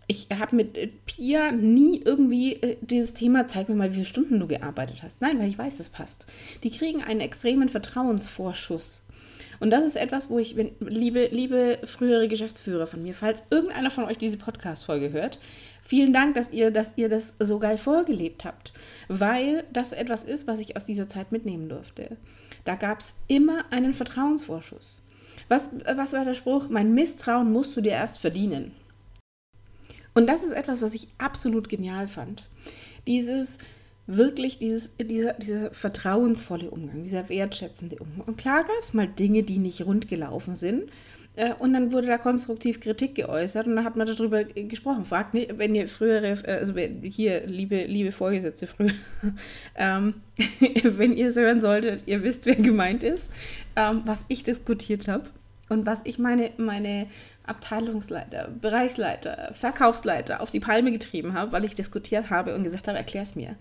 Ich 0.07 0.27
habe 0.29 0.55
mit 0.55 0.77
äh, 0.77 0.87
Pia 1.05 1.51
nie 1.51 1.99
irgendwie 1.99 2.53
äh, 2.53 2.77
dieses 2.81 3.15
Thema, 3.15 3.47
zeig 3.47 3.69
mir 3.69 3.75
mal, 3.75 3.89
wie 3.89 3.95
viele 3.95 4.05
Stunden 4.05 4.39
du 4.39 4.45
gearbeitet 4.45 5.01
hast. 5.01 5.21
Nein, 5.21 5.39
weil 5.39 5.49
ich 5.49 5.57
weiß, 5.57 5.79
es 5.79 5.89
passt. 5.89 6.27
Die 6.63 6.69
kriegen 6.69 7.01
einen 7.01 7.21
extremen 7.21 7.69
Vertrauensvorschuss. 7.69 9.01
Und 9.59 9.71
das 9.71 9.85
ist 9.85 9.95
etwas, 9.95 10.29
wo 10.29 10.39
ich, 10.39 10.55
wenn, 10.55 10.71
liebe, 10.79 11.27
liebe 11.31 11.79
frühere 11.83 12.27
Geschäftsführer 12.27 12.87
von 12.87 13.03
mir, 13.03 13.13
falls 13.13 13.43
irgendeiner 13.49 13.91
von 13.91 14.05
euch 14.05 14.17
diese 14.17 14.37
Podcast-Folge 14.37 15.11
hört, 15.11 15.39
vielen 15.81 16.13
Dank, 16.13 16.35
dass 16.35 16.51
ihr, 16.51 16.71
dass 16.71 16.91
ihr 16.95 17.09
das 17.09 17.33
so 17.39 17.59
geil 17.59 17.77
vorgelebt 17.77 18.45
habt, 18.45 18.73
weil 19.07 19.63
das 19.71 19.93
etwas 19.93 20.23
ist, 20.23 20.47
was 20.47 20.59
ich 20.59 20.75
aus 20.75 20.85
dieser 20.85 21.09
Zeit 21.09 21.31
mitnehmen 21.31 21.69
durfte. 21.69 22.17
Da 22.63 22.75
gab 22.75 22.99
es 22.99 23.13
immer 23.27 23.65
einen 23.71 23.93
Vertrauensvorschuss. 23.93 25.01
Was, 25.47 25.69
was 25.95 26.13
war 26.13 26.25
der 26.25 26.33
Spruch? 26.33 26.69
Mein 26.69 26.93
Misstrauen 26.93 27.51
musst 27.51 27.75
du 27.77 27.81
dir 27.81 27.91
erst 27.91 28.19
verdienen. 28.19 28.71
Und 30.13 30.27
das 30.27 30.43
ist 30.43 30.53
etwas, 30.53 30.81
was 30.81 30.93
ich 30.93 31.07
absolut 31.17 31.69
genial 31.69 32.07
fand. 32.07 32.47
Dieses, 33.05 33.57
wirklich 34.07 34.59
dieses, 34.59 34.91
dieser, 34.97 35.33
dieser 35.33 35.71
vertrauensvolle 35.71 36.69
Umgang, 36.69 37.03
dieser 37.03 37.29
wertschätzende 37.29 37.97
Umgang. 37.97 38.27
Und 38.27 38.37
klar 38.37 38.61
gab 38.61 38.79
es 38.81 38.93
mal 38.93 39.07
Dinge, 39.07 39.43
die 39.43 39.57
nicht 39.57 39.85
rund 39.85 40.07
gelaufen 40.07 40.55
sind. 40.55 40.91
Äh, 41.35 41.53
und 41.53 41.73
dann 41.73 41.91
wurde 41.91 42.07
da 42.07 42.17
konstruktiv 42.17 42.79
Kritik 42.79 43.15
geäußert 43.15 43.67
und 43.67 43.75
dann 43.75 43.85
hat 43.85 43.95
man 43.95 44.07
darüber 44.07 44.43
gesprochen. 44.43 45.05
Fragt 45.05 45.33
nicht, 45.33 45.57
wenn 45.57 45.75
ihr 45.75 45.87
frühere, 45.87 46.37
äh, 46.45 46.59
also 46.59 46.73
hier, 46.75 47.45
liebe, 47.45 47.83
liebe 47.85 48.11
Vorgesetzte 48.11 48.67
früher, 48.67 48.91
ähm, 49.75 50.15
wenn 50.83 51.13
ihr 51.13 51.29
es 51.29 51.35
hören 51.35 51.59
solltet, 51.59 52.03
ihr 52.05 52.23
wisst, 52.23 52.45
wer 52.45 52.55
gemeint 52.55 53.03
ist, 53.03 53.29
ähm, 53.75 54.03
was 54.05 54.25
ich 54.29 54.43
diskutiert 54.43 55.07
habe 55.07 55.29
und 55.69 55.85
was 55.85 56.01
ich 56.05 56.19
meine, 56.19 56.51
meine 56.57 57.07
Abteilungsleiter, 57.47 58.49
Bereichsleiter, 58.61 59.51
Verkaufsleiter 59.53 60.41
auf 60.41 60.51
die 60.51 60.59
Palme 60.59 60.91
getrieben 60.91 61.33
habe, 61.33 61.51
weil 61.51 61.65
ich 61.65 61.75
diskutiert 61.75 62.29
habe 62.29 62.55
und 62.55 62.63
gesagt 62.63 62.87
habe, 62.87 62.97
erklär 62.97 63.23
es 63.23 63.35
mir. 63.35 63.55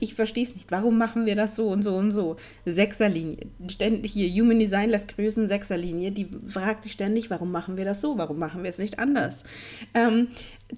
Ich 0.00 0.14
verstehe 0.14 0.44
es 0.44 0.54
nicht. 0.54 0.70
Warum 0.70 0.96
machen 0.96 1.26
wir 1.26 1.36
das 1.36 1.54
so 1.54 1.68
und 1.68 1.82
so 1.82 1.96
und 1.96 2.10
so? 2.10 2.36
Sechserlinie. 2.64 3.46
Ständig 3.70 4.12
hier, 4.12 4.28
Human 4.42 4.58
Design 4.58 4.90
lässt 4.90 5.08
grüßen, 5.14 5.48
Sechserlinie. 5.48 6.12
Die 6.12 6.28
fragt 6.48 6.84
sich 6.84 6.92
ständig, 6.92 7.28
warum 7.30 7.52
machen 7.52 7.76
wir 7.76 7.84
das 7.84 8.00
so? 8.00 8.16
Warum 8.16 8.38
machen 8.38 8.62
wir 8.62 8.70
es 8.70 8.78
nicht 8.78 8.98
anders? 8.98 9.44
Ähm, 9.92 10.28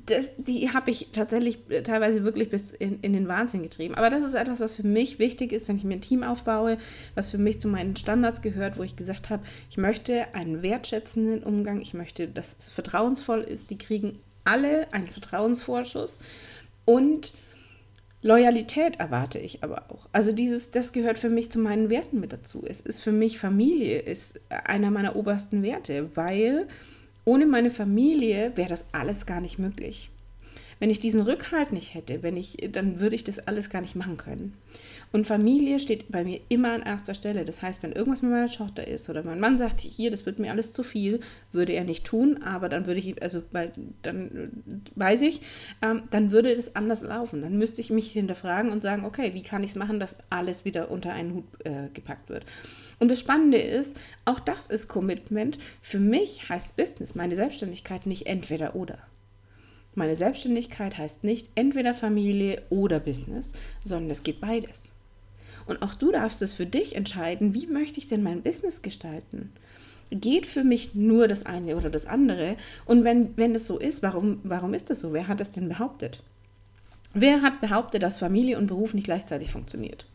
das, 0.07 0.33
die 0.37 0.71
habe 0.71 0.91
ich 0.91 1.09
tatsächlich 1.13 1.61
teilweise 1.85 2.25
wirklich 2.25 2.51
bis 2.51 2.73
in, 2.73 3.01
in, 3.01 3.15
den 3.15 3.27
Wahnsinn 3.29 3.63
getrieben. 3.63 3.95
Aber 3.95 4.11
das 4.11 4.25
ist 4.25 4.35
etwas, 4.35 4.61
was 4.61 4.77
für 4.77 4.87
mich 4.87 5.19
wichtig 5.19 5.53
ist, 5.53 5.69
wenn 5.69 5.77
ich 5.77 5.85
mir 5.85 5.95
ein 5.95 6.03
Team 6.03 6.23
aufbaue, 6.23 6.77
was 7.15 7.31
für 7.31 7.39
mich 7.39 7.61
zu 7.61 7.69
meinen 7.69 7.97
Standards 7.97 8.43
gehört, 8.43 8.79
wo 8.79 8.83
ich 8.83 8.97
gesagt 8.97 9.31
habe, 9.31 9.43
ich 9.71 9.79
möchte 9.79 10.35
einen 10.35 10.63
wertschätzenden 10.63 11.43
Umgang, 11.43 11.81
ich 11.81 11.95
möchte 11.95 12.28
dass 12.29 12.57
es 12.59 12.69
vertrauensvoll 12.69 13.41
ist. 13.41 13.71
Die 13.71 13.79
kriegen 13.79 14.19
alle 14.45 14.93
einen 14.93 15.09
Vertrauensvorschuss 15.09 16.19
und 16.85 17.35
Loyalität 18.21 18.97
erwarte 18.97 19.39
ich 19.39 19.63
aber 19.63 19.91
auch. 19.91 20.09
Also 20.13 20.33
dieses, 20.33 20.71
das 20.73 20.93
gehört 20.93 21.19
für 21.19 21.31
mich 21.31 21.51
zu 21.51 21.61
meinen 21.61 21.89
Werten 21.89 22.19
mit 22.19 22.33
dazu. 22.33 22.65
Es 22.67 22.81
ist 22.81 23.01
für 23.01 23.13
mich 23.13 23.39
Familie, 23.39 24.01
ist 24.01 24.41
einer 24.49 24.91
meiner 24.91 25.15
obersten 25.15 25.63
Werte, 25.63 26.11
weil 26.17 26.67
ohne 27.25 27.47
meine 27.47 27.71
Familie 27.71 28.53
wäre 28.57 28.71
das 28.71 28.87
alles 28.93 29.27
gar 29.27 29.41
nicht 29.41 29.59
möglich. 29.59 30.11
Wenn 30.79 30.91
ich 30.91 31.01
diesen 31.01 31.21
Rückhalt 31.21 31.73
nicht 31.73 31.95
hätte, 31.95 32.23
wenn 32.23 32.37
ich, 32.37 32.57
dann 32.73 33.01
würde 33.01 33.17
ich 33.17 33.25
das 33.25 33.39
alles 33.39 33.71
gar 33.71 33.81
nicht 33.81 33.97
machen 33.97 34.17
können. 34.17 34.55
Und 35.11 35.27
Familie 35.27 35.79
steht 35.79 36.11
bei 36.13 36.23
mir 36.23 36.41
immer 36.49 36.73
an 36.73 36.83
erster 36.83 37.15
Stelle. 37.15 37.45
Das 37.45 37.63
heißt, 37.63 37.83
wenn 37.83 37.93
irgendwas 37.93 38.23
mit 38.23 38.31
meiner 38.31 38.51
Tochter 38.51 38.87
ist 38.87 39.09
oder 39.09 39.25
mein 39.25 39.41
Mann 39.41 39.57
sagt, 39.57 39.81
hier, 39.81 40.11
das 40.11 40.27
wird 40.27 40.39
mir 40.39 40.51
alles 40.51 40.73
zu 40.73 40.83
viel, 40.83 41.21
würde 41.51 41.73
er 41.73 41.85
nicht 41.85 42.05
tun, 42.05 42.43
aber 42.43 42.69
dann 42.69 42.87
würde 42.87 43.01
ich, 43.01 43.21
also 43.23 43.43
weil, 43.51 43.73
dann 44.03 44.51
weiß 44.97 45.23
ich, 45.23 45.41
ähm, 45.81 46.03
dann 46.11 46.31
würde 46.31 46.55
das 46.55 46.77
anders 46.77 47.03
laufen. 47.03 47.43
Dann 47.43 47.59
müsste 47.59 47.81
ich 47.81 47.91
mich 47.91 48.11
hinterfragen 48.11 48.71
und 48.71 48.83
sagen, 48.83 49.05
okay, 49.05 49.33
wie 49.33 49.43
kann 49.43 49.65
ich 49.65 49.71
es 49.71 49.77
machen, 49.77 49.99
dass 49.99 50.19
alles 50.31 50.65
wieder 50.65 50.91
unter 50.91 51.13
einen 51.13 51.35
Hut 51.35 51.45
äh, 51.65 51.89
gepackt 51.95 52.29
wird. 52.29 52.45
Und 52.99 53.11
das 53.11 53.21
Spannende 53.21 53.59
ist, 53.59 53.99
auch 54.25 54.41
das 54.41 54.67
ist 54.67 54.89
Commitment. 54.89 55.59
Für 55.81 56.01
mich 56.01 56.49
heißt 56.49 56.77
Business, 56.77 57.15
meine 57.15 57.37
Selbstständigkeit 57.37 58.07
nicht 58.07 58.27
entweder 58.27 58.75
oder. 58.77 58.99
Meine 59.99 60.15
Selbstständigkeit 60.15 60.97
heißt 60.97 61.25
nicht 61.25 61.49
entweder 61.57 61.93
Familie 61.93 62.63
oder 62.71 63.01
Business, 63.01 63.53
sondern 63.83 64.13
es 64.13 64.23
geht 64.23 64.41
beides. 64.41 64.93
Und 65.67 65.83
auch 65.83 65.95
du 65.95 66.13
darfst 66.13 66.41
es 66.41 66.55
für 66.55 66.67
dich 66.67 66.95
entscheiden, 66.95 67.53
wie 67.53 67.67
möchte 67.67 67.99
ich 67.99 68.07
denn 68.07 68.23
mein 68.23 68.43
Business 68.43 68.81
gestalten? 68.81 69.51
Geht 70.13 70.47
für 70.47 70.63
mich 70.63 70.95
nur 70.95 71.27
das 71.27 71.45
eine 71.45 71.77
oder 71.77 71.91
das 71.91 72.07
andere? 72.07 72.57
Und 72.87 73.03
wenn, 73.03 73.37
wenn 73.37 73.57
es 73.57 73.67
so 73.67 73.77
ist, 73.77 74.05
warum, 74.05 74.39
warum 74.45 74.73
ist 74.73 74.89
das 74.89 75.01
so? 75.01 75.13
Wer 75.13 75.27
hat 75.27 75.41
das 75.41 75.51
denn 75.51 75.69
behauptet? 75.69 76.23
Wer 77.13 77.43
hat 77.43 77.61
behauptet, 77.61 78.05
dass 78.05 78.19
Familie 78.19 78.57
und 78.57 78.69
Beruf 78.69 78.95
nicht 78.95 79.05
gleichzeitig 79.05 79.51
funktioniert? 79.51 80.07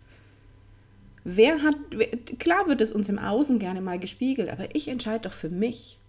Wer 1.26 1.62
hat, 1.62 1.76
klar 2.40 2.68
wird 2.68 2.80
es 2.80 2.94
uns 2.94 3.10
im 3.10 3.20
Außen 3.20 3.60
gerne 3.60 3.82
mal 3.82 4.00
gespiegelt, 4.00 4.50
aber 4.50 4.74
ich 4.74 4.88
entscheide 4.88 5.28
doch 5.28 5.34
für 5.34 5.50
mich. 5.50 6.00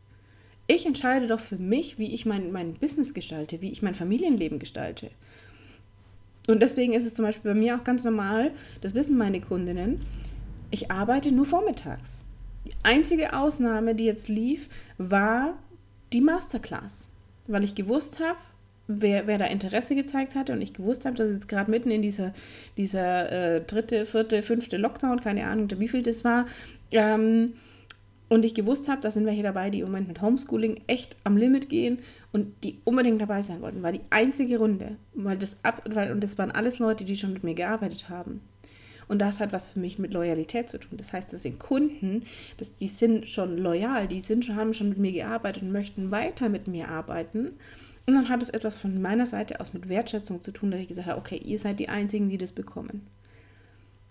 Ich 0.66 0.86
entscheide 0.86 1.26
doch 1.26 1.40
für 1.40 1.58
mich, 1.58 1.98
wie 1.98 2.14
ich 2.14 2.24
mein, 2.24 2.50
mein 2.50 2.74
Business 2.74 3.12
gestalte, 3.12 3.60
wie 3.60 3.70
ich 3.70 3.82
mein 3.82 3.94
Familienleben 3.94 4.58
gestalte. 4.58 5.10
Und 6.48 6.60
deswegen 6.60 6.92
ist 6.92 7.06
es 7.06 7.14
zum 7.14 7.24
Beispiel 7.24 7.52
bei 7.52 7.58
mir 7.58 7.76
auch 7.76 7.84
ganz 7.84 8.04
normal, 8.04 8.52
das 8.80 8.94
wissen 8.94 9.16
meine 9.16 9.40
Kundinnen, 9.40 10.02
ich 10.70 10.90
arbeite 10.90 11.32
nur 11.32 11.46
vormittags. 11.46 12.24
Die 12.66 12.72
einzige 12.82 13.34
Ausnahme, 13.34 13.94
die 13.94 14.04
jetzt 14.04 14.28
lief, 14.28 14.68
war 14.98 15.54
die 16.12 16.20
Masterclass, 16.20 17.08
weil 17.46 17.64
ich 17.64 17.74
gewusst 17.74 18.20
habe, 18.20 18.38
wer, 18.86 19.26
wer 19.26 19.38
da 19.38 19.46
Interesse 19.46 19.94
gezeigt 19.94 20.34
hatte 20.34 20.52
und 20.52 20.62
ich 20.62 20.72
gewusst 20.72 21.04
habe, 21.04 21.16
dass 21.16 21.32
jetzt 21.32 21.48
gerade 21.48 21.70
mitten 21.70 21.90
in 21.90 22.02
dieser, 22.02 22.32
dieser 22.76 23.30
äh, 23.30 23.60
dritte, 23.62 24.06
vierte, 24.06 24.42
fünfte 24.42 24.76
Lockdown, 24.76 25.20
keine 25.20 25.46
Ahnung, 25.46 25.68
wie 25.78 25.88
viel 25.88 26.02
das 26.02 26.24
war, 26.24 26.46
ähm, 26.92 27.54
und 28.28 28.44
ich 28.44 28.54
gewusst 28.54 28.88
habe, 28.88 29.00
da 29.00 29.10
sind 29.10 29.26
welche 29.26 29.42
dabei, 29.42 29.70
die 29.70 29.80
im 29.80 29.86
Moment 29.86 30.08
mit 30.08 30.22
Homeschooling 30.22 30.80
echt 30.86 31.16
am 31.24 31.36
Limit 31.36 31.68
gehen 31.68 31.98
und 32.32 32.52
die 32.64 32.78
unbedingt 32.84 33.20
dabei 33.20 33.42
sein 33.42 33.60
wollten, 33.60 33.82
war 33.82 33.92
die 33.92 34.00
einzige 34.10 34.58
Runde. 34.58 34.96
Weil 35.12 35.36
das 35.36 35.56
ab, 35.62 35.82
weil, 35.86 36.10
und 36.10 36.22
das 36.22 36.38
waren 36.38 36.50
alles 36.50 36.78
Leute, 36.78 37.04
die 37.04 37.16
schon 37.16 37.32
mit 37.32 37.44
mir 37.44 37.54
gearbeitet 37.54 38.08
haben. 38.08 38.40
Und 39.06 39.18
das 39.18 39.40
hat 39.40 39.52
was 39.52 39.68
für 39.68 39.78
mich 39.78 39.98
mit 39.98 40.14
Loyalität 40.14 40.70
zu 40.70 40.78
tun. 40.78 40.96
Das 40.96 41.12
heißt, 41.12 41.32
das 41.32 41.42
sind 41.42 41.58
Kunden, 41.58 42.24
das, 42.56 42.74
die 42.76 42.88
sind 42.88 43.28
schon 43.28 43.58
loyal, 43.58 44.08
die 44.08 44.20
sind 44.20 44.44
schon, 44.44 44.56
haben 44.56 44.72
schon 44.72 44.88
mit 44.88 44.98
mir 44.98 45.12
gearbeitet 45.12 45.62
und 45.62 45.72
möchten 45.72 46.10
weiter 46.10 46.48
mit 46.48 46.66
mir 46.66 46.88
arbeiten. 46.88 47.52
Und 48.06 48.14
dann 48.14 48.30
hat 48.30 48.42
es 48.42 48.48
etwas 48.48 48.78
von 48.78 49.00
meiner 49.00 49.26
Seite 49.26 49.60
aus 49.60 49.74
mit 49.74 49.88
Wertschätzung 49.90 50.40
zu 50.40 50.52
tun, 50.52 50.70
dass 50.70 50.80
ich 50.80 50.88
gesagt 50.88 51.08
habe, 51.08 51.20
okay, 51.20 51.36
ihr 51.36 51.58
seid 51.58 51.78
die 51.78 51.88
Einzigen, 51.88 52.30
die 52.30 52.38
das 52.38 52.52
bekommen. 52.52 53.06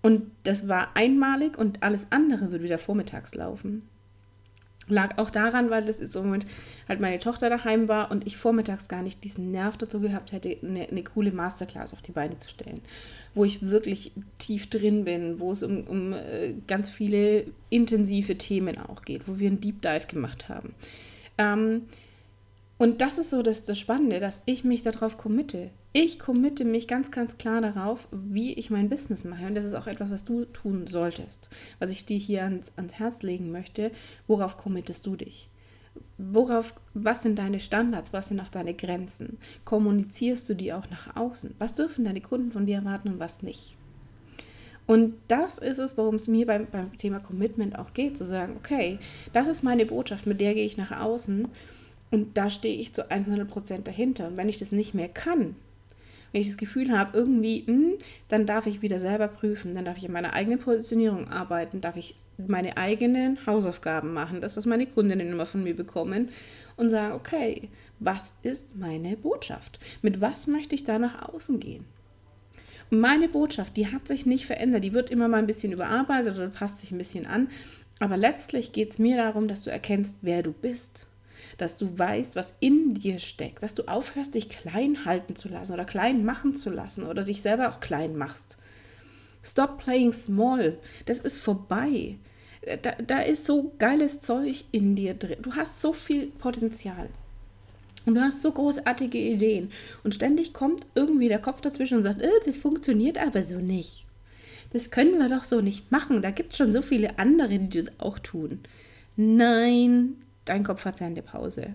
Und 0.02 0.24
das 0.44 0.68
war 0.68 0.96
einmalig 0.96 1.58
und 1.58 1.82
alles 1.82 2.08
andere 2.10 2.52
wird 2.52 2.62
wieder 2.62 2.78
vormittags 2.78 3.34
laufen. 3.36 3.84
Lag 4.88 5.18
auch 5.18 5.30
daran, 5.30 5.70
weil 5.70 5.86
das 5.86 6.00
ist 6.00 6.12
so 6.12 6.24
Moment 6.24 6.46
halt 6.88 7.02
meine 7.02 7.20
Tochter 7.20 7.50
daheim 7.50 7.88
war 7.88 8.12
und 8.12 8.28
ich 8.28 8.38
vormittags 8.38 8.88
gar 8.88 9.02
nicht 9.02 9.24
diesen 9.24 9.52
Nerv 9.52 9.78
dazu 9.78 10.00
gehabt 10.00 10.32
hätte, 10.32 10.58
eine, 10.62 10.90
eine 10.90 11.04
coole 11.04 11.32
Masterclass 11.32 11.94
auf 11.94 12.02
die 12.02 12.12
Beine 12.12 12.38
zu 12.40 12.50
stellen, 12.50 12.82
wo 13.34 13.46
ich 13.46 13.70
wirklich 13.70 14.12
tief 14.40 14.70
drin 14.70 15.06
bin, 15.06 15.40
wo 15.40 15.52
es 15.52 15.64
um, 15.64 15.88
um 15.88 16.14
äh, 16.14 16.56
ganz 16.68 16.90
viele 16.90 17.46
intensive 17.70 18.38
Themen 18.38 18.78
auch 18.78 19.04
geht, 19.04 19.28
wo 19.28 19.40
wir 19.40 19.48
einen 19.48 19.62
Deep 19.62 19.82
Dive 19.82 20.08
gemacht 20.08 20.50
haben. 20.50 20.74
Ähm, 21.38 21.84
und 22.78 23.02
das 23.02 23.18
ist 23.18 23.30
so 23.30 23.42
das, 23.42 23.64
das 23.64 23.80
Spannende, 23.80 24.20
dass 24.20 24.42
ich 24.46 24.64
mich 24.64 24.84
darauf 24.84 25.18
committe. 25.18 25.70
Ich 25.96 26.18
committe 26.18 26.66
mich 26.66 26.88
ganz, 26.88 27.12
ganz 27.12 27.38
klar 27.38 27.62
darauf, 27.62 28.08
wie 28.12 28.54
ich 28.54 28.72
mein 28.72 28.90
Business 28.90 29.26
mache. 29.26 29.46
Und 29.46 29.54
das 29.54 29.64
ist 29.64 29.76
auch 29.76 29.86
etwas, 29.86 30.10
was 30.10 30.26
du 30.26 30.46
tun 30.46 30.88
solltest, 30.88 31.52
was 31.78 31.92
ich 31.92 32.04
dir 32.04 32.18
hier 32.18 32.44
ans, 32.44 32.72
ans 32.78 32.96
Herz 32.96 33.22
legen 33.22 33.52
möchte. 33.52 33.92
Worauf 34.26 34.58
committest 34.58 35.06
du 35.06 35.16
dich? 35.16 35.50
Worauf, 36.18 36.74
was 36.96 37.22
sind 37.22 37.38
deine 37.38 37.60
Standards, 37.60 38.12
was 38.12 38.30
sind 38.30 38.40
auch 38.40 38.50
deine 38.50 38.74
Grenzen? 38.74 39.38
Kommunizierst 39.66 40.50
du 40.50 40.56
die 40.56 40.74
auch 40.74 40.90
nach 40.90 41.16
außen? 41.16 41.54
Was 41.60 41.76
dürfen 41.76 42.06
deine 42.06 42.22
Kunden 42.22 42.52
von 42.52 42.66
dir 42.66 42.78
erwarten 42.78 43.10
und 43.10 43.20
was 43.20 43.44
nicht? 43.44 43.78
Und 44.88 45.14
das 45.28 45.60
ist 45.60 45.78
es, 45.78 45.96
worum 45.96 46.16
es 46.16 46.28
mir 46.28 46.48
beim, 46.48 46.66
beim 46.72 46.98
Thema 46.98 47.20
Commitment 47.20 47.78
auch 47.78 47.94
geht, 47.94 48.18
zu 48.18 48.26
sagen, 48.26 48.56
okay, 48.58 48.98
das 49.32 49.48
ist 49.48 49.62
meine 49.62 49.86
Botschaft, 49.86 50.26
mit 50.26 50.42
der 50.42 50.56
gehe 50.56 50.66
ich 50.66 50.76
nach 50.76 51.00
außen 51.00 51.48
und 52.10 52.36
da 52.36 52.50
stehe 52.50 52.80
ich 52.80 52.94
zu 52.94 53.12
100 53.12 53.48
Prozent 53.48 53.88
dahinter. 53.88 54.28
Und 54.28 54.38
wenn 54.38 54.50
ich 54.50 54.58
das 54.58 54.72
nicht 54.72 54.96
mehr 54.96 55.08
kann, 55.08 55.56
wenn 56.34 56.42
ich 56.42 56.48
das 56.48 56.58
Gefühl 56.58 56.92
habe, 56.92 57.18
irgendwie, 57.18 57.64
mh, 57.66 57.74
hm, 57.74 57.94
dann 58.28 58.46
darf 58.46 58.66
ich 58.66 58.82
wieder 58.82 59.00
selber 59.00 59.30
prüfen, 59.30 59.76
dann 59.76 59.86
darf 59.86 59.98
ich 59.98 60.06
an 60.06 60.12
meiner 60.12 60.34
eigenen 60.34 60.60
Positionierung 60.60 61.30
arbeiten, 61.30 61.80
darf 61.80 61.96
ich 61.96 62.16
meine 62.38 62.76
eigenen 62.78 63.38
Hausaufgaben 63.46 64.14
machen, 64.14 64.42
das, 64.42 64.58
was 64.58 64.66
meine 64.66 64.88
Kundinnen 64.88 65.32
immer 65.32 65.46
von 65.46 65.64
mir 65.64 65.76
bekommen 65.76 66.30
und 66.76 66.90
sagen, 66.90 67.14
okay, 67.14 67.70
was 68.00 68.34
ist 68.42 68.76
meine 68.76 69.16
Botschaft? 69.16 69.80
Mit 70.02 70.20
was 70.20 70.48
möchte 70.48 70.74
ich 70.74 70.84
da 70.84 70.98
nach 70.98 71.30
außen 71.30 71.60
gehen? 71.60 71.86
Meine 72.90 73.30
Botschaft, 73.30 73.78
die 73.78 73.88
hat 73.88 74.08
sich 74.08 74.26
nicht 74.26 74.46
verändert, 74.46 74.84
die 74.84 74.94
wird 74.94 75.12
immer 75.12 75.28
mal 75.28 75.38
ein 75.38 75.48
bisschen 75.48 75.72
überarbeitet 75.72 76.36
oder 76.36 76.50
passt 76.50 76.80
sich 76.80 76.92
ein 76.92 76.98
bisschen 76.98 77.28
an, 77.28 77.50
aber 78.00 78.18
letztlich 78.18 78.72
geht 78.72 78.92
es 78.92 79.00
mir 79.00 79.18
darum, 79.18 79.48
dass 79.48 79.64
du 79.64 79.70
erkennst, 79.70 80.18
wer 80.22 80.42
du 80.42 80.52
bist 80.52 81.08
dass 81.58 81.78
du 81.78 81.98
weißt, 81.98 82.36
was 82.36 82.56
in 82.60 82.94
dir 82.94 83.20
steckt, 83.20 83.64
dass 83.64 83.76
du 83.76 83.84
aufhörst, 83.88 84.36
dich 84.36 84.50
klein 84.50 85.06
halten 85.06 85.36
zu 85.36 85.50
lassen 85.50 85.74
oder 85.74 85.86
klein 85.86 86.26
machen 86.26 86.56
zu 86.56 86.70
lassen 86.70 87.06
oder 87.06 87.24
dich 87.24 87.42
selber 87.42 87.70
auch 87.70 87.80
klein 87.80 88.18
machst. 88.18 88.58
Stop 89.44 89.80
playing 89.80 90.14
small. 90.14 90.78
Das 91.06 91.20
ist 91.20 91.38
vorbei. 91.38 92.16
Da, 92.82 92.94
da 93.06 93.20
ist 93.20 93.46
so 93.46 93.74
geiles 93.78 94.22
Zeug 94.22 94.64
in 94.72 94.96
dir 94.96 95.14
drin. 95.14 95.40
Du 95.42 95.54
hast 95.54 95.82
so 95.82 95.92
viel 95.92 96.28
Potenzial. 96.28 97.10
Und 98.06 98.16
du 98.16 98.22
hast 98.22 98.42
so 98.42 98.52
großartige 98.52 99.18
Ideen. 99.18 99.70
Und 100.04 100.16
ständig 100.16 100.54
kommt 100.54 100.86
irgendwie 100.96 101.28
der 101.28 101.40
Kopf 101.40 101.62
dazwischen 101.62 101.98
und 101.98 102.04
sagt, 102.04 102.22
äh, 102.22 102.30
das 102.46 102.56
funktioniert 102.56 103.18
aber 103.18 103.44
so 103.44 103.58
nicht. 103.58 104.06
Das 104.72 104.92
können 104.92 105.20
wir 105.20 105.30
doch 105.30 105.44
so 105.44 105.62
nicht 105.62 105.92
machen. 105.92 106.22
Da 106.22 106.32
gibt 106.32 106.52
es 106.52 106.58
schon 106.58 106.74
so 106.74 106.82
viele 106.82 107.20
andere, 107.20 107.60
die 107.60 107.78
das 107.78 107.92
auch 108.00 108.20
tun. 108.20 108.60
Nein, 109.16 110.16
dein 110.46 110.64
Kopf 110.64 110.86
hat 110.86 110.98
seine 110.98 111.22
Pause. 111.22 111.74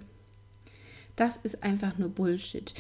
Das 1.17 1.37
ist 1.37 1.65
einfach 1.65 1.99
nur 1.99 2.11
Bullshit. 2.11 2.73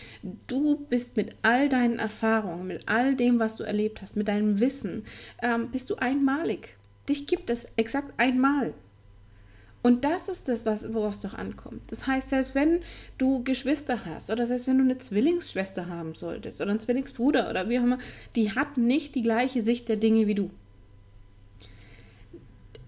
Du 0.46 0.76
bist 0.88 1.16
mit 1.16 1.34
all 1.42 1.68
deinen 1.68 1.98
Erfahrungen, 1.98 2.68
mit 2.68 2.88
all 2.88 3.14
dem, 3.14 3.40
was 3.40 3.56
du 3.56 3.64
erlebt 3.64 4.00
hast, 4.00 4.16
mit 4.16 4.28
deinem 4.28 4.60
Wissen, 4.60 5.02
ähm, 5.42 5.70
bist 5.72 5.90
du 5.90 5.96
einmalig. 5.96 6.76
Dich 7.08 7.26
gibt 7.26 7.50
es 7.50 7.66
exakt 7.76 8.12
einmal. 8.16 8.74
Und 9.82 10.04
das 10.04 10.28
ist 10.28 10.48
das, 10.48 10.64
worauf 10.92 11.14
es 11.14 11.20
doch 11.20 11.34
ankommt. 11.34 11.82
Das 11.90 12.06
heißt, 12.06 12.28
selbst 12.28 12.54
wenn 12.54 12.80
du 13.16 13.42
Geschwister 13.42 14.04
hast 14.04 14.30
oder 14.30 14.44
selbst 14.44 14.66
wenn 14.66 14.78
du 14.78 14.84
eine 14.84 14.98
Zwillingsschwester 14.98 15.88
haben 15.88 16.14
solltest 16.14 16.60
oder 16.60 16.70
einen 16.70 16.80
Zwillingsbruder 16.80 17.48
oder 17.48 17.68
wie 17.68 17.78
auch 17.78 17.84
immer, 17.84 17.98
die 18.36 18.52
hat 18.52 18.76
nicht 18.76 19.14
die 19.14 19.22
gleiche 19.22 19.62
Sicht 19.62 19.88
der 19.88 19.96
Dinge 19.96 20.26
wie 20.26 20.34
du 20.34 20.50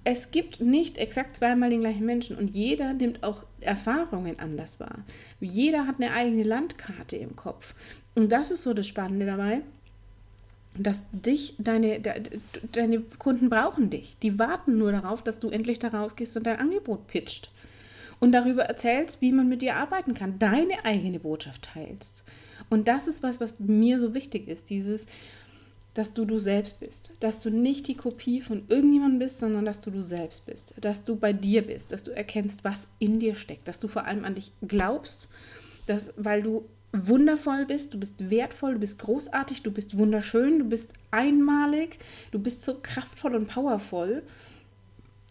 es 0.05 0.31
gibt 0.31 0.61
nicht 0.61 0.99
exakt 0.99 1.37
zweimal 1.37 1.71
den 1.71 1.81
gleichen 1.81 2.07
Menschen 2.07 2.37
und 2.37 2.49
jeder 2.49 2.95
nimmt 2.95 3.23
auch 3.23 3.45
Erfahrungen 3.61 4.39
anders 4.39 4.81
wahr. 4.81 5.05
Jeder 5.41 5.87
hat 5.87 5.97
eine 5.97 6.13
eigene 6.13 6.43
Landkarte 6.43 7.17
im 7.17 7.37
Kopf. 7.37 7.75
Und 8.15 8.33
das 8.33 8.51
ist 8.51 8.63
so 8.63 8.73
das 8.73 8.87
Spannende 8.87 9.27
dabei, 9.27 9.61
dass 10.77 11.05
dich, 11.13 11.55
deine, 11.59 12.01
de, 12.01 12.41
deine 12.73 13.01
Kunden 13.01 13.51
brauchen 13.51 13.91
dich. 13.91 14.17
Die 14.23 14.39
warten 14.39 14.79
nur 14.79 14.93
darauf, 14.93 15.23
dass 15.23 15.39
du 15.39 15.49
endlich 15.49 15.79
da 15.79 15.89
rausgehst 15.89 16.37
und 16.37 16.47
dein 16.47 16.59
Angebot 16.59 17.07
pitcht. 17.07 17.51
Und 18.21 18.33
darüber 18.33 18.65
erzählst, 18.65 19.21
wie 19.21 19.33
man 19.33 19.49
mit 19.49 19.63
dir 19.63 19.77
arbeiten 19.77 20.15
kann, 20.15 20.39
deine 20.39 20.85
eigene 20.85 21.19
Botschaft 21.19 21.71
teilst. 21.73 22.25
Und 22.69 22.87
das 22.87 23.09
ist 23.09 23.23
was, 23.23 23.41
was 23.41 23.59
mir 23.59 23.99
so 23.99 24.15
wichtig 24.15 24.47
ist, 24.47 24.71
dieses, 24.71 25.07
dass 25.95 26.15
du 26.15 26.25
du 26.25 26.39
selbst 26.39 26.81
bist, 26.81 27.15
dass 27.21 27.41
du 27.41 27.51
nicht 27.51 27.89
die 27.89 27.97
Kopie 27.97 28.41
von 28.41 28.63
irgendjemandem 28.69 29.19
bist, 29.21 29.39
sondern 29.39 29.65
dass 29.65 29.81
du 29.81 29.91
du 29.91 30.03
selbst 30.03 30.47
bist, 30.47 30.75
dass 30.81 31.05
du 31.05 31.17
bei 31.17 31.33
dir 31.33 31.63
bist, 31.63 31.93
dass 31.93 32.03
du 32.03 32.11
erkennst, 32.11 32.65
was 32.65 32.89
in 32.99 33.19
dir 33.19 33.35
steckt, 33.35 33.67
dass 33.69 33.81
du 33.81 33.89
vor 33.89 34.05
allem 34.05 34.25
an 34.25 34.35
dich 34.37 34.53
glaubst, 34.63 35.29
dass 35.87 36.13
weil 36.17 36.43
du 36.43 36.65
wundervoll 36.93 37.67
bist, 37.67 37.95
du 37.95 38.01
bist 38.01 38.31
wertvoll, 38.31 38.75
du 38.75 38.81
bist 38.81 38.99
großartig, 38.99 39.63
du 39.63 39.71
bist 39.71 39.99
wunderschön, 39.99 40.59
du 40.59 40.65
bist 40.65 40.93
einmalig, 41.11 41.99
du 42.33 42.39
bist 42.39 42.63
so 42.63 42.79
kraftvoll 42.81 43.35
und 43.35 43.49
powervoll 43.49 44.23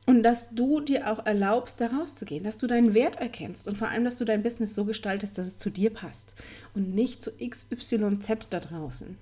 Und 0.10 0.24
dass 0.24 0.50
du 0.50 0.80
dir 0.82 1.12
auch 1.12 1.26
erlaubst, 1.28 1.80
da 1.82 1.88
rauszugehen, 1.88 2.44
dass 2.44 2.58
du 2.58 2.66
deinen 2.66 2.96
Wert 2.96 3.18
erkennst. 3.18 3.68
Und 3.68 3.78
vor 3.78 3.90
allem, 3.90 4.06
dass 4.06 4.18
du 4.18 4.26
dein 4.26 4.42
Business 4.42 4.74
so 4.74 4.84
gestaltest, 4.86 5.38
dass 5.38 5.46
es 5.46 5.60
zu 5.60 5.70
dir 5.70 5.92
passt. 5.94 6.34
Und 6.74 6.96
nicht 6.96 7.22
zu 7.22 7.32
XYZ 7.34 8.48
da 8.50 8.60
draußen. 8.60 9.18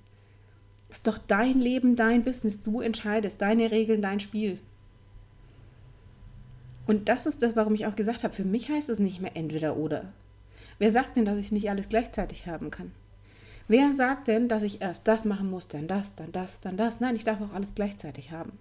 Ist 0.90 1.08
doch 1.08 1.18
dein 1.18 1.60
Leben, 1.60 1.96
dein 1.96 2.24
Business, 2.24 2.62
du 2.62 2.82
entscheidest, 2.82 3.42
deine 3.42 3.72
Regeln, 3.72 4.02
dein 4.02 4.20
Spiel. 4.20 4.60
Und 6.86 7.10
das 7.10 7.26
ist 7.26 7.44
das, 7.44 7.56
warum 7.56 7.76
ich 7.76 7.86
auch 7.86 7.96
gesagt 7.96 8.24
habe, 8.24 8.34
für 8.34 8.46
mich 8.46 8.70
heißt 8.70 8.90
es 8.90 9.00
nicht 9.00 9.20
mehr 9.20 9.36
entweder 9.36 9.76
oder. 9.76 10.14
Wer 10.80 10.92
sagt 10.92 11.18
denn, 11.18 11.26
dass 11.26 11.38
ich 11.38 11.52
nicht 11.52 11.70
alles 11.70 11.90
gleichzeitig 11.90 12.48
haben 12.48 12.72
kann? 12.72 12.92
Wer 13.68 13.94
sagt 13.94 14.30
denn, 14.30 14.48
dass 14.48 14.64
ich 14.64 14.82
erst 14.82 15.08
das 15.08 15.26
machen 15.26 15.50
muss, 15.50 15.68
dann 15.68 15.88
das, 15.88 16.16
dann 16.16 16.32
das, 16.32 16.62
dann 16.62 16.78
das? 16.78 17.02
Nein, 17.02 17.18
ich 17.18 17.26
darf 17.26 17.42
auch 17.42 17.54
alles 17.54 17.76
gleichzeitig 17.76 18.32
haben. 18.32 18.54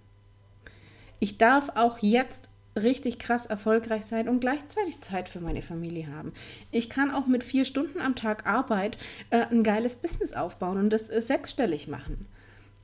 Ich 1.19 1.37
darf 1.37 1.69
auch 1.75 1.99
jetzt 1.99 2.49
richtig 2.83 3.19
krass 3.19 3.45
erfolgreich 3.45 4.05
sein 4.05 4.27
und 4.29 4.39
gleichzeitig 4.39 5.01
Zeit 5.01 5.29
für 5.29 5.41
meine 5.41 5.61
Familie 5.61 6.07
haben. 6.07 6.33
Ich 6.71 6.89
kann 6.89 7.11
auch 7.11 7.27
mit 7.27 7.43
vier 7.43 7.65
Stunden 7.65 7.99
am 7.99 8.15
Tag 8.15 8.45
Arbeit 8.45 8.97
äh, 9.29 9.45
ein 9.51 9.63
geiles 9.63 9.95
Business 9.95 10.33
aufbauen 10.33 10.77
und 10.77 10.91
das 10.91 11.09
äh, 11.09 11.21
sechsstellig 11.21 11.87
machen. 11.87 12.17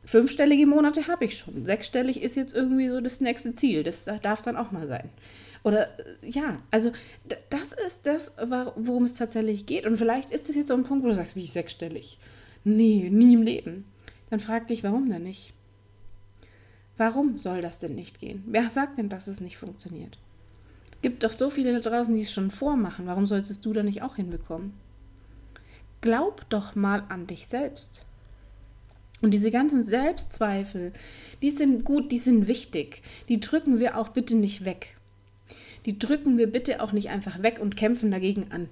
Fünfstellige 0.05 0.65
Monate 0.65 1.07
habe 1.07 1.25
ich 1.25 1.37
schon. 1.37 1.65
Sechsstellig 1.65 2.21
ist 2.21 2.35
jetzt 2.35 2.53
irgendwie 2.53 2.89
so 2.89 2.99
das 2.99 3.21
nächste 3.21 3.55
Ziel. 3.55 3.83
Das 3.83 4.05
darf 4.21 4.41
dann 4.41 4.57
auch 4.57 4.71
mal 4.71 4.87
sein. 4.87 5.09
Oder 5.63 5.87
äh, 5.99 6.29
ja, 6.29 6.57
also 6.71 6.91
das 7.49 7.73
ist 7.73 8.05
das, 8.05 8.31
worum 8.75 9.03
es 9.03 9.15
tatsächlich 9.15 9.65
geht. 9.65 9.85
Und 9.85 9.97
vielleicht 9.97 10.31
ist 10.31 10.49
das 10.49 10.55
jetzt 10.55 10.67
so 10.67 10.73
ein 10.73 10.83
Punkt, 10.83 11.03
wo 11.03 11.07
du 11.07 11.15
sagst, 11.15 11.35
wie 11.35 11.43
ich 11.43 11.53
sechsstellig. 11.53 12.19
Nee, 12.63 13.09
nie 13.09 13.33
im 13.33 13.43
Leben. 13.43 13.85
Dann 14.29 14.39
frag 14.39 14.67
dich, 14.67 14.83
warum 14.83 15.09
denn 15.09 15.23
nicht? 15.23 15.53
Warum 16.97 17.37
soll 17.37 17.61
das 17.61 17.79
denn 17.79 17.95
nicht 17.95 18.19
gehen? 18.19 18.43
Wer 18.45 18.69
sagt 18.69 18.97
denn, 18.97 19.09
dass 19.09 19.27
es 19.27 19.41
nicht 19.41 19.57
funktioniert? 19.57 20.17
Es 20.91 21.01
gibt 21.01 21.23
doch 21.23 21.31
so 21.31 21.49
viele 21.49 21.73
da 21.79 21.89
draußen, 21.89 22.13
die 22.15 22.21
es 22.21 22.31
schon 22.31 22.51
vormachen. 22.51 23.07
Warum 23.07 23.25
solltest 23.25 23.65
du 23.65 23.73
da 23.73 23.83
nicht 23.83 24.03
auch 24.03 24.15
hinbekommen? 24.15 24.73
Glaub 26.01 26.47
doch 26.49 26.75
mal 26.75 27.03
an 27.09 27.27
dich 27.27 27.47
selbst. 27.47 28.05
Und 29.21 29.31
diese 29.31 29.51
ganzen 29.51 29.83
Selbstzweifel, 29.83 30.91
die 31.41 31.49
sind 31.49 31.85
gut, 31.85 32.11
die 32.11 32.17
sind 32.17 32.47
wichtig. 32.47 33.01
Die 33.29 33.39
drücken 33.39 33.79
wir 33.79 33.97
auch 33.97 34.09
bitte 34.09 34.35
nicht 34.35 34.65
weg. 34.65 34.97
Die 35.85 35.97
drücken 35.97 36.37
wir 36.37 36.51
bitte 36.51 36.81
auch 36.81 36.91
nicht 36.91 37.09
einfach 37.09 37.41
weg 37.41 37.59
und 37.61 37.77
kämpfen 37.77 38.11
dagegen 38.11 38.51
an. 38.51 38.69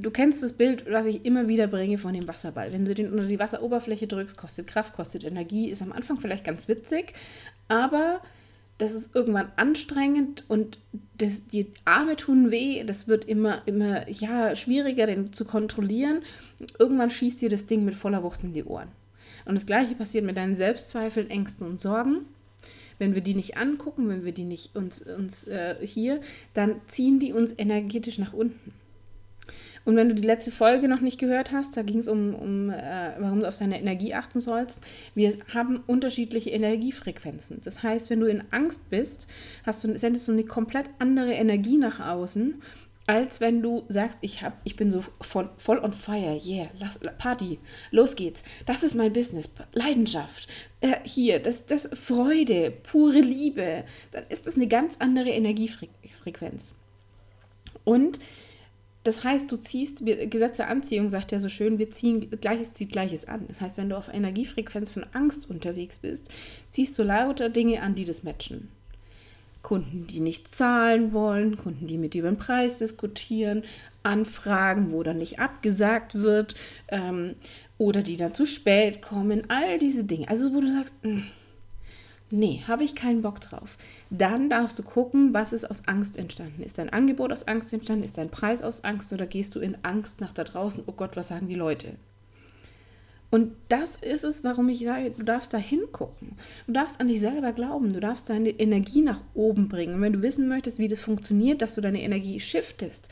Du 0.00 0.10
kennst 0.10 0.42
das 0.42 0.54
Bild, 0.54 0.90
was 0.90 1.04
ich 1.04 1.26
immer 1.26 1.46
wieder 1.46 1.66
bringe 1.66 1.98
von 1.98 2.14
dem 2.14 2.26
Wasserball. 2.26 2.72
Wenn 2.72 2.86
du 2.86 2.94
den 2.94 3.12
unter 3.12 3.26
die 3.26 3.38
Wasseroberfläche 3.38 4.06
drückst, 4.06 4.36
kostet 4.36 4.66
Kraft, 4.66 4.94
kostet 4.94 5.24
Energie, 5.24 5.68
ist 5.68 5.82
am 5.82 5.92
Anfang 5.92 6.16
vielleicht 6.16 6.44
ganz 6.44 6.68
witzig, 6.68 7.12
aber 7.68 8.22
das 8.78 8.92
ist 8.92 9.14
irgendwann 9.14 9.52
anstrengend 9.56 10.44
und 10.48 10.78
das, 11.18 11.46
die 11.46 11.66
Arme 11.84 12.16
tun 12.16 12.50
weh, 12.50 12.82
das 12.84 13.08
wird 13.08 13.26
immer, 13.26 13.60
immer 13.66 14.08
ja, 14.08 14.56
schwieriger, 14.56 15.04
den 15.04 15.34
zu 15.34 15.44
kontrollieren. 15.44 16.22
Irgendwann 16.78 17.10
schießt 17.10 17.42
dir 17.42 17.50
das 17.50 17.66
Ding 17.66 17.84
mit 17.84 17.94
voller 17.94 18.22
Wucht 18.22 18.42
in 18.42 18.54
die 18.54 18.64
Ohren. 18.64 18.88
Und 19.44 19.54
das 19.54 19.66
gleiche 19.66 19.94
passiert 19.94 20.24
mit 20.24 20.38
deinen 20.38 20.56
Selbstzweifeln, 20.56 21.28
Ängsten 21.28 21.66
und 21.66 21.82
Sorgen. 21.82 22.20
Wenn 22.98 23.14
wir 23.14 23.20
die 23.20 23.34
nicht 23.34 23.58
angucken, 23.58 24.08
wenn 24.08 24.24
wir 24.24 24.32
die 24.32 24.44
nicht 24.44 24.74
uns, 24.76 25.02
uns 25.02 25.46
äh, 25.46 25.76
hier, 25.82 26.22
dann 26.54 26.76
ziehen 26.88 27.18
die 27.18 27.34
uns 27.34 27.52
energetisch 27.58 28.18
nach 28.18 28.32
unten. 28.32 28.72
Und 29.84 29.96
wenn 29.96 30.08
du 30.08 30.14
die 30.14 30.26
letzte 30.26 30.52
Folge 30.52 30.88
noch 30.88 31.00
nicht 31.00 31.18
gehört 31.18 31.52
hast, 31.52 31.76
da 31.76 31.82
ging 31.82 31.98
es 31.98 32.08
um, 32.08 32.34
um 32.34 32.70
äh, 32.70 33.12
warum 33.18 33.40
du 33.40 33.48
auf 33.48 33.58
deine 33.58 33.78
Energie 33.78 34.14
achten 34.14 34.40
sollst. 34.40 34.84
Wir 35.14 35.36
haben 35.52 35.82
unterschiedliche 35.86 36.50
Energiefrequenzen. 36.50 37.60
Das 37.64 37.82
heißt, 37.82 38.10
wenn 38.10 38.20
du 38.20 38.26
in 38.26 38.44
Angst 38.50 38.88
bist, 38.90 39.26
hast 39.64 39.82
du, 39.84 39.98
sendest 39.98 40.28
du 40.28 40.32
eine 40.32 40.44
komplett 40.44 40.86
andere 40.98 41.32
Energie 41.32 41.78
nach 41.78 42.00
außen, 42.00 42.60
als 43.06 43.40
wenn 43.40 43.62
du 43.62 43.84
sagst, 43.88 44.18
ich, 44.20 44.42
hab, 44.42 44.60
ich 44.64 44.76
bin 44.76 44.90
so 44.90 45.02
voll, 45.20 45.50
voll 45.56 45.78
on 45.78 45.92
fire, 45.92 46.38
yeah, 46.46 46.68
lass, 46.78 47.00
Party, 47.18 47.58
los 47.90 48.14
geht's. 48.14 48.44
Das 48.66 48.84
ist 48.84 48.94
mein 48.94 49.12
Business, 49.12 49.48
Leidenschaft, 49.72 50.46
äh, 50.80 50.96
hier, 51.02 51.40
das, 51.40 51.66
das 51.66 51.88
Freude, 51.92 52.70
pure 52.70 53.20
Liebe. 53.20 53.84
Dann 54.12 54.24
ist 54.28 54.46
das 54.46 54.54
eine 54.54 54.68
ganz 54.68 54.96
andere 55.00 55.30
Energiefrequenz. 55.30 56.74
Und 57.82 58.20
das 59.02 59.24
heißt, 59.24 59.50
du 59.50 59.56
ziehst, 59.56 60.04
wir, 60.04 60.26
Gesetz 60.26 60.58
der 60.58 60.68
Anziehung 60.68 61.08
sagt 61.08 61.32
ja 61.32 61.38
so 61.38 61.48
schön, 61.48 61.78
wir 61.78 61.90
ziehen, 61.90 62.28
Gleiches 62.40 62.74
zieht 62.74 62.92
Gleiches 62.92 63.26
an. 63.26 63.46
Das 63.48 63.60
heißt, 63.62 63.78
wenn 63.78 63.88
du 63.88 63.96
auf 63.96 64.12
Energiefrequenz 64.12 64.90
von 64.90 65.06
Angst 65.12 65.48
unterwegs 65.48 66.00
bist, 66.00 66.30
ziehst 66.70 66.98
du 66.98 67.02
lauter 67.02 67.48
Dinge 67.48 67.80
an, 67.80 67.94
die 67.94 68.04
das 68.04 68.24
matchen. 68.24 68.68
Kunden, 69.62 70.06
die 70.06 70.20
nicht 70.20 70.54
zahlen 70.54 71.12
wollen, 71.12 71.56
Kunden, 71.56 71.86
die 71.86 71.98
mit 71.98 72.14
dir 72.14 72.20
über 72.20 72.30
den 72.30 72.38
Preis 72.38 72.78
diskutieren, 72.78 73.62
Anfragen, 74.02 74.92
wo 74.92 75.02
dann 75.02 75.18
nicht 75.18 75.38
abgesagt 75.38 76.14
wird 76.14 76.54
ähm, 76.88 77.34
oder 77.78 78.02
die 78.02 78.16
dann 78.16 78.34
zu 78.34 78.46
spät 78.46 79.02
kommen, 79.02 79.44
all 79.48 79.78
diese 79.78 80.04
Dinge. 80.04 80.28
Also 80.28 80.52
wo 80.54 80.60
du 80.60 80.70
sagst, 80.70 80.94
mh, 81.02 81.10
hm, 81.10 81.24
nee, 82.30 82.62
habe 82.66 82.84
ich 82.84 82.94
keinen 82.94 83.22
Bock 83.22 83.40
drauf. 83.40 83.76
Dann 84.10 84.50
darfst 84.50 84.78
du 84.78 84.82
gucken, 84.82 85.34
was 85.34 85.52
ist 85.52 85.70
aus 85.70 85.82
Angst 85.86 86.16
entstanden. 86.16 86.62
Ist 86.62 86.78
dein 86.78 86.90
Angebot 86.90 87.32
aus 87.32 87.46
Angst 87.46 87.72
entstanden? 87.72 88.04
Ist 88.04 88.18
dein 88.18 88.30
Preis 88.30 88.62
aus 88.62 88.84
Angst 88.84 89.12
oder 89.12 89.26
gehst 89.26 89.54
du 89.54 89.60
in 89.60 89.76
Angst 89.82 90.20
nach 90.20 90.32
da 90.32 90.44
draußen? 90.44 90.84
Oh 90.86 90.92
Gott, 90.92 91.16
was 91.16 91.28
sagen 91.28 91.48
die 91.48 91.54
Leute? 91.54 91.94
Und 93.30 93.52
das 93.68 93.94
ist 93.96 94.24
es, 94.24 94.42
warum 94.42 94.68
ich 94.68 94.80
sage, 94.80 95.12
du 95.16 95.22
darfst 95.22 95.54
da 95.54 95.58
hingucken. 95.58 96.32
Du 96.66 96.72
darfst 96.72 97.00
an 97.00 97.06
dich 97.06 97.20
selber 97.20 97.52
glauben. 97.52 97.92
Du 97.92 98.00
darfst 98.00 98.28
deine 98.28 98.50
Energie 98.50 99.02
nach 99.02 99.22
oben 99.34 99.68
bringen. 99.68 99.94
Und 99.94 100.02
wenn 100.02 100.12
du 100.12 100.22
wissen 100.22 100.48
möchtest, 100.48 100.80
wie 100.80 100.88
das 100.88 101.00
funktioniert, 101.00 101.62
dass 101.62 101.76
du 101.76 101.80
deine 101.80 102.02
Energie 102.02 102.40
shiftest, 102.40 103.08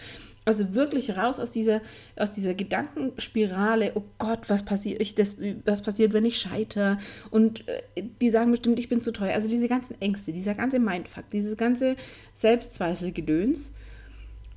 also 0.48 0.74
wirklich 0.74 1.16
raus 1.16 1.38
aus 1.38 1.50
dieser, 1.50 1.82
aus 2.16 2.30
dieser 2.30 2.54
Gedankenspirale, 2.54 3.92
oh 3.94 4.04
Gott, 4.16 4.48
was 4.48 4.64
passiert, 4.64 5.00
ich, 5.00 5.14
das, 5.14 5.36
was 5.66 5.82
passiert, 5.82 6.14
wenn 6.14 6.24
ich 6.24 6.38
scheitere? 6.38 6.96
Und 7.30 7.68
äh, 7.68 8.02
die 8.20 8.30
sagen 8.30 8.50
bestimmt, 8.50 8.78
ich 8.78 8.88
bin 8.88 9.02
zu 9.02 9.12
teuer. 9.12 9.34
Also 9.34 9.48
diese 9.48 9.68
ganzen 9.68 10.00
Ängste, 10.00 10.32
dieser 10.32 10.54
ganze 10.54 10.78
Mindfuck, 10.78 11.28
dieses 11.30 11.56
ganze 11.56 11.96
Selbstzweifelgedöns. 12.32 13.74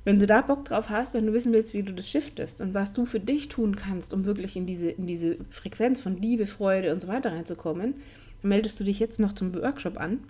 Wenn 0.04 0.18
du 0.18 0.26
da 0.26 0.40
Bock 0.40 0.64
drauf 0.64 0.88
hast, 0.88 1.12
wenn 1.14 1.26
du 1.26 1.32
wissen 1.32 1.52
willst, 1.52 1.74
wie 1.74 1.82
du 1.82 1.92
das 1.92 2.08
shiftest 2.08 2.62
und 2.62 2.72
was 2.74 2.92
du 2.92 3.04
für 3.04 3.20
dich 3.20 3.48
tun 3.48 3.76
kannst, 3.76 4.14
um 4.14 4.24
wirklich 4.24 4.56
in 4.56 4.66
diese, 4.66 4.88
in 4.88 5.06
diese 5.06 5.36
Frequenz 5.50 6.00
von 6.00 6.16
Liebe, 6.16 6.46
Freude 6.46 6.92
und 6.92 7.02
so 7.02 7.06
weiter 7.06 7.32
reinzukommen, 7.32 7.94
meldest 8.40 8.80
du 8.80 8.84
dich 8.84 8.98
jetzt 8.98 9.20
noch 9.20 9.34
zum 9.34 9.54
Workshop 9.54 10.00
an. 10.00 10.20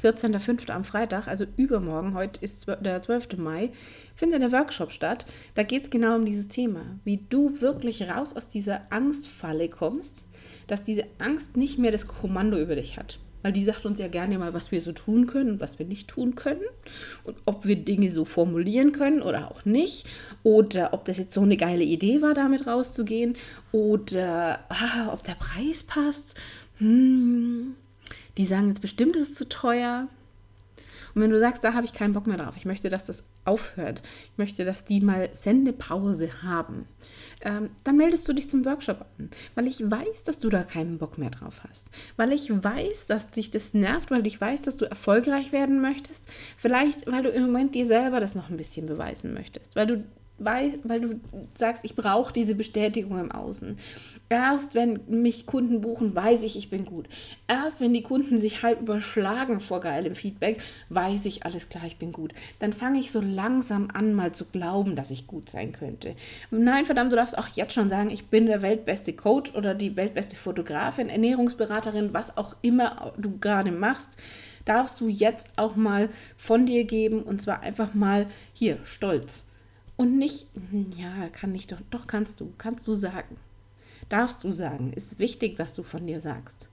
14.05. 0.00 0.70
am 0.70 0.84
Freitag, 0.84 1.28
also 1.28 1.44
übermorgen, 1.56 2.14
heute 2.14 2.40
ist 2.40 2.66
der 2.66 3.02
12. 3.02 3.36
Mai, 3.38 3.70
findet 4.14 4.42
der 4.42 4.52
Workshop 4.52 4.92
statt. 4.92 5.26
Da 5.54 5.62
geht 5.62 5.84
es 5.84 5.90
genau 5.90 6.16
um 6.16 6.24
dieses 6.24 6.48
Thema, 6.48 6.98
wie 7.04 7.24
du 7.28 7.60
wirklich 7.60 8.08
raus 8.08 8.34
aus 8.34 8.48
dieser 8.48 8.82
Angstfalle 8.90 9.68
kommst, 9.68 10.26
dass 10.66 10.82
diese 10.82 11.04
Angst 11.18 11.56
nicht 11.56 11.78
mehr 11.78 11.92
das 11.92 12.06
Kommando 12.06 12.58
über 12.58 12.76
dich 12.76 12.96
hat. 12.96 13.18
Weil 13.42 13.52
die 13.52 13.64
sagt 13.64 13.84
uns 13.84 13.98
ja 13.98 14.08
gerne 14.08 14.38
mal, 14.38 14.54
was 14.54 14.70
wir 14.70 14.80
so 14.80 14.92
tun 14.92 15.26
können 15.26 15.52
und 15.52 15.60
was 15.60 15.78
wir 15.78 15.86
nicht 15.86 16.08
tun 16.08 16.34
können. 16.36 16.62
Und 17.24 17.36
ob 17.44 17.66
wir 17.66 17.76
Dinge 17.76 18.10
so 18.10 18.24
formulieren 18.24 18.92
können 18.92 19.20
oder 19.20 19.50
auch 19.50 19.64
nicht. 19.64 20.06
Oder 20.44 20.94
ob 20.94 21.04
das 21.04 21.18
jetzt 21.18 21.34
so 21.34 21.42
eine 21.42 21.56
geile 21.56 21.82
Idee 21.82 22.22
war, 22.22 22.34
damit 22.34 22.66
rauszugehen. 22.66 23.36
Oder 23.72 24.60
ah, 24.68 25.12
ob 25.12 25.24
der 25.24 25.34
Preis 25.34 25.82
passt. 25.82 26.34
Hm, 26.78 27.74
die 28.36 28.46
sagen 28.46 28.68
jetzt 28.68 28.80
bestimmt, 28.80 29.16
es 29.16 29.30
ist 29.30 29.36
zu 29.36 29.48
teuer. 29.48 30.08
Und 31.14 31.20
wenn 31.20 31.30
du 31.30 31.38
sagst, 31.38 31.62
da 31.62 31.74
habe 31.74 31.84
ich 31.84 31.92
keinen 31.92 32.14
Bock 32.14 32.26
mehr 32.26 32.38
drauf, 32.38 32.56
ich 32.56 32.64
möchte, 32.64 32.88
dass 32.88 33.04
das 33.04 33.22
aufhört, 33.44 34.02
ich 34.32 34.38
möchte, 34.38 34.64
dass 34.64 34.84
die 34.84 35.00
mal 35.00 35.28
Sendepause 35.32 36.42
haben, 36.42 36.86
ähm, 37.42 37.68
dann 37.84 37.98
meldest 37.98 38.26
du 38.28 38.32
dich 38.32 38.48
zum 38.48 38.64
Workshop 38.64 39.04
an, 39.18 39.30
weil 39.54 39.66
ich 39.66 39.90
weiß, 39.90 40.24
dass 40.24 40.38
du 40.38 40.48
da 40.48 40.62
keinen 40.62 40.96
Bock 40.96 41.18
mehr 41.18 41.30
drauf 41.30 41.62
hast, 41.68 41.88
weil 42.16 42.32
ich 42.32 42.50
weiß, 42.50 43.06
dass 43.06 43.30
dich 43.30 43.50
das 43.50 43.74
nervt, 43.74 44.10
weil 44.10 44.26
ich 44.26 44.40
weiß, 44.40 44.62
dass 44.62 44.78
du 44.78 44.86
erfolgreich 44.86 45.52
werden 45.52 45.82
möchtest, 45.82 46.26
vielleicht, 46.56 47.10
weil 47.10 47.22
du 47.22 47.28
im 47.28 47.46
Moment 47.46 47.74
dir 47.74 47.86
selber 47.86 48.20
das 48.20 48.34
noch 48.34 48.48
ein 48.48 48.56
bisschen 48.56 48.86
beweisen 48.86 49.34
möchtest, 49.34 49.76
weil 49.76 49.86
du 49.86 50.04
weil, 50.38 50.74
weil 50.84 51.00
du 51.00 51.20
sagst, 51.54 51.84
ich 51.84 51.94
brauche 51.94 52.32
diese 52.32 52.54
Bestätigung 52.54 53.18
im 53.18 53.30
Außen. 53.30 53.76
Erst 54.28 54.74
wenn 54.74 55.00
mich 55.08 55.46
Kunden 55.46 55.80
buchen, 55.80 56.14
weiß 56.14 56.42
ich, 56.44 56.56
ich 56.56 56.70
bin 56.70 56.84
gut. 56.84 57.06
Erst 57.46 57.80
wenn 57.80 57.92
die 57.92 58.02
Kunden 58.02 58.40
sich 58.40 58.62
halb 58.62 58.80
überschlagen 58.80 59.60
vor 59.60 59.80
geilem 59.80 60.14
Feedback, 60.14 60.60
weiß 60.88 61.26
ich, 61.26 61.44
alles 61.44 61.68
klar, 61.68 61.84
ich 61.86 61.98
bin 61.98 62.12
gut. 62.12 62.32
Dann 62.58 62.72
fange 62.72 62.98
ich 62.98 63.10
so 63.10 63.20
langsam 63.20 63.88
an, 63.92 64.14
mal 64.14 64.32
zu 64.32 64.46
glauben, 64.46 64.96
dass 64.96 65.10
ich 65.10 65.26
gut 65.26 65.50
sein 65.50 65.72
könnte. 65.72 66.14
Nein, 66.50 66.86
verdammt, 66.86 67.12
du 67.12 67.16
darfst 67.16 67.36
auch 67.36 67.48
jetzt 67.48 67.74
schon 67.74 67.88
sagen, 67.88 68.10
ich 68.10 68.26
bin 68.26 68.46
der 68.46 68.62
weltbeste 68.62 69.12
Coach 69.12 69.54
oder 69.54 69.74
die 69.74 69.96
weltbeste 69.96 70.36
Fotografin, 70.36 71.08
Ernährungsberaterin, 71.08 72.14
was 72.14 72.36
auch 72.36 72.56
immer 72.62 73.12
du 73.16 73.38
gerade 73.38 73.70
machst 73.70 74.16
darfst 74.64 75.00
du 75.00 75.08
jetzt 75.08 75.48
auch 75.56 75.74
mal 75.74 76.08
von 76.36 76.66
dir 76.66 76.84
geben 76.84 77.24
und 77.24 77.42
zwar 77.42 77.62
einfach 77.62 77.94
mal 77.94 78.28
hier 78.52 78.78
stolz 78.84 79.48
und 80.02 80.18
nicht, 80.18 80.48
hm, 80.70 80.90
ja, 80.96 81.28
kann 81.28 81.54
ich 81.54 81.68
doch, 81.68 81.80
doch 81.90 82.08
kannst 82.08 82.40
du, 82.40 82.52
kannst 82.58 82.86
du 82.88 82.94
sagen. 82.94 83.36
Darfst 84.08 84.42
du 84.42 84.50
sagen. 84.50 84.92
Ist 84.92 85.20
wichtig, 85.20 85.56
dass 85.56 85.74
du 85.74 85.84
von 85.84 86.06
dir 86.06 86.20
sagst. 86.20 86.68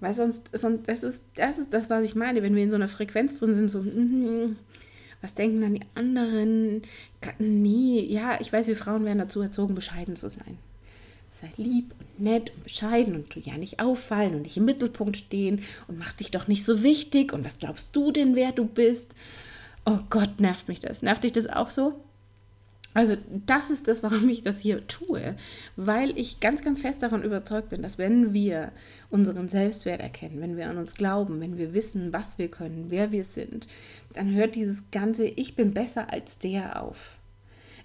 Weil 0.00 0.12
sonst, 0.12 0.50
sonst 0.52 0.86
das, 0.86 1.02
ist, 1.02 1.24
das 1.34 1.58
ist 1.58 1.72
das, 1.72 1.88
was 1.88 2.04
ich 2.04 2.14
meine, 2.14 2.42
wenn 2.42 2.54
wir 2.54 2.62
in 2.62 2.70
so 2.70 2.76
einer 2.76 2.88
Frequenz 2.88 3.38
drin 3.38 3.54
sind, 3.54 3.70
so, 3.70 3.80
mm, 3.80 4.56
was 5.22 5.34
denken 5.34 5.62
dann 5.62 5.74
die 5.74 5.86
anderen? 5.94 6.82
Nee, 7.38 8.00
ja, 8.00 8.38
ich 8.38 8.52
weiß, 8.52 8.66
wir 8.66 8.76
Frauen 8.76 9.06
werden 9.06 9.18
dazu 9.18 9.40
erzogen, 9.40 9.74
bescheiden 9.74 10.16
zu 10.16 10.28
sein. 10.28 10.58
Sei 11.30 11.50
lieb 11.56 11.94
und 11.98 12.20
nett 12.20 12.52
und 12.54 12.64
bescheiden 12.64 13.14
und 13.14 13.30
tu 13.30 13.40
ja 13.40 13.56
nicht 13.56 13.80
auffallen 13.80 14.34
und 14.34 14.42
nicht 14.42 14.58
im 14.58 14.66
Mittelpunkt 14.66 15.16
stehen 15.16 15.62
und 15.88 15.98
mach 15.98 16.12
dich 16.12 16.30
doch 16.30 16.48
nicht 16.48 16.66
so 16.66 16.82
wichtig 16.82 17.32
und 17.32 17.46
was 17.46 17.58
glaubst 17.58 17.96
du 17.96 18.12
denn, 18.12 18.34
wer 18.34 18.52
du 18.52 18.66
bist? 18.66 19.14
Oh 19.86 20.00
Gott, 20.10 20.40
nervt 20.40 20.68
mich 20.68 20.80
das. 20.80 21.00
Nervt 21.00 21.24
dich 21.24 21.32
das 21.32 21.46
auch 21.46 21.70
so? 21.70 21.94
Also 22.92 23.16
das 23.46 23.70
ist 23.70 23.86
das, 23.86 24.02
warum 24.02 24.28
ich 24.28 24.42
das 24.42 24.58
hier 24.58 24.86
tue, 24.88 25.36
weil 25.76 26.18
ich 26.18 26.40
ganz, 26.40 26.62
ganz 26.62 26.80
fest 26.80 27.02
davon 27.02 27.22
überzeugt 27.22 27.68
bin, 27.68 27.82
dass 27.82 27.98
wenn 27.98 28.32
wir 28.32 28.72
unseren 29.10 29.48
Selbstwert 29.48 30.00
erkennen, 30.00 30.40
wenn 30.40 30.56
wir 30.56 30.68
an 30.68 30.78
uns 30.78 30.94
glauben, 30.94 31.40
wenn 31.40 31.56
wir 31.56 31.72
wissen, 31.72 32.12
was 32.12 32.38
wir 32.38 32.48
können, 32.48 32.86
wer 32.88 33.12
wir 33.12 33.22
sind, 33.22 33.68
dann 34.14 34.34
hört 34.34 34.56
dieses 34.56 34.90
ganze 34.90 35.24
Ich 35.24 35.54
bin 35.54 35.72
besser 35.72 36.12
als 36.12 36.38
der 36.38 36.82
auf. 36.82 37.14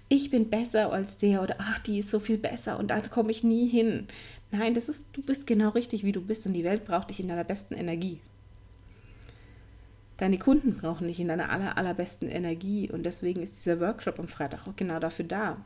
Ich 0.08 0.30
bin 0.30 0.50
besser 0.50 0.92
als 0.92 1.16
der 1.16 1.42
oder 1.42 1.56
ach, 1.58 1.78
die 1.80 1.98
ist 1.98 2.10
so 2.10 2.18
viel 2.18 2.38
besser 2.38 2.78
und 2.78 2.90
da 2.90 3.00
komme 3.00 3.30
ich 3.30 3.44
nie 3.44 3.66
hin. 3.66 4.08
Nein, 4.50 4.74
das 4.74 4.88
ist, 4.88 5.04
du 5.12 5.22
bist 5.22 5.46
genau 5.46 5.70
richtig, 5.70 6.04
wie 6.04 6.12
du 6.12 6.20
bist 6.20 6.46
und 6.46 6.52
die 6.52 6.64
Welt 6.64 6.84
braucht 6.84 7.10
dich 7.10 7.20
in 7.20 7.28
deiner 7.28 7.44
besten 7.44 7.74
Energie. 7.74 8.20
Deine 10.18 10.38
Kunden 10.38 10.72
brauchen 10.72 11.08
dich 11.08 11.20
in 11.20 11.28
deiner 11.28 11.50
aller, 11.50 11.76
allerbesten 11.76 12.28
Energie 12.28 12.90
und 12.90 13.04
deswegen 13.04 13.42
ist 13.42 13.56
dieser 13.56 13.80
Workshop 13.80 14.18
am 14.18 14.28
Freitag 14.28 14.66
auch 14.66 14.74
genau 14.74 14.98
dafür 14.98 15.26
da, 15.26 15.58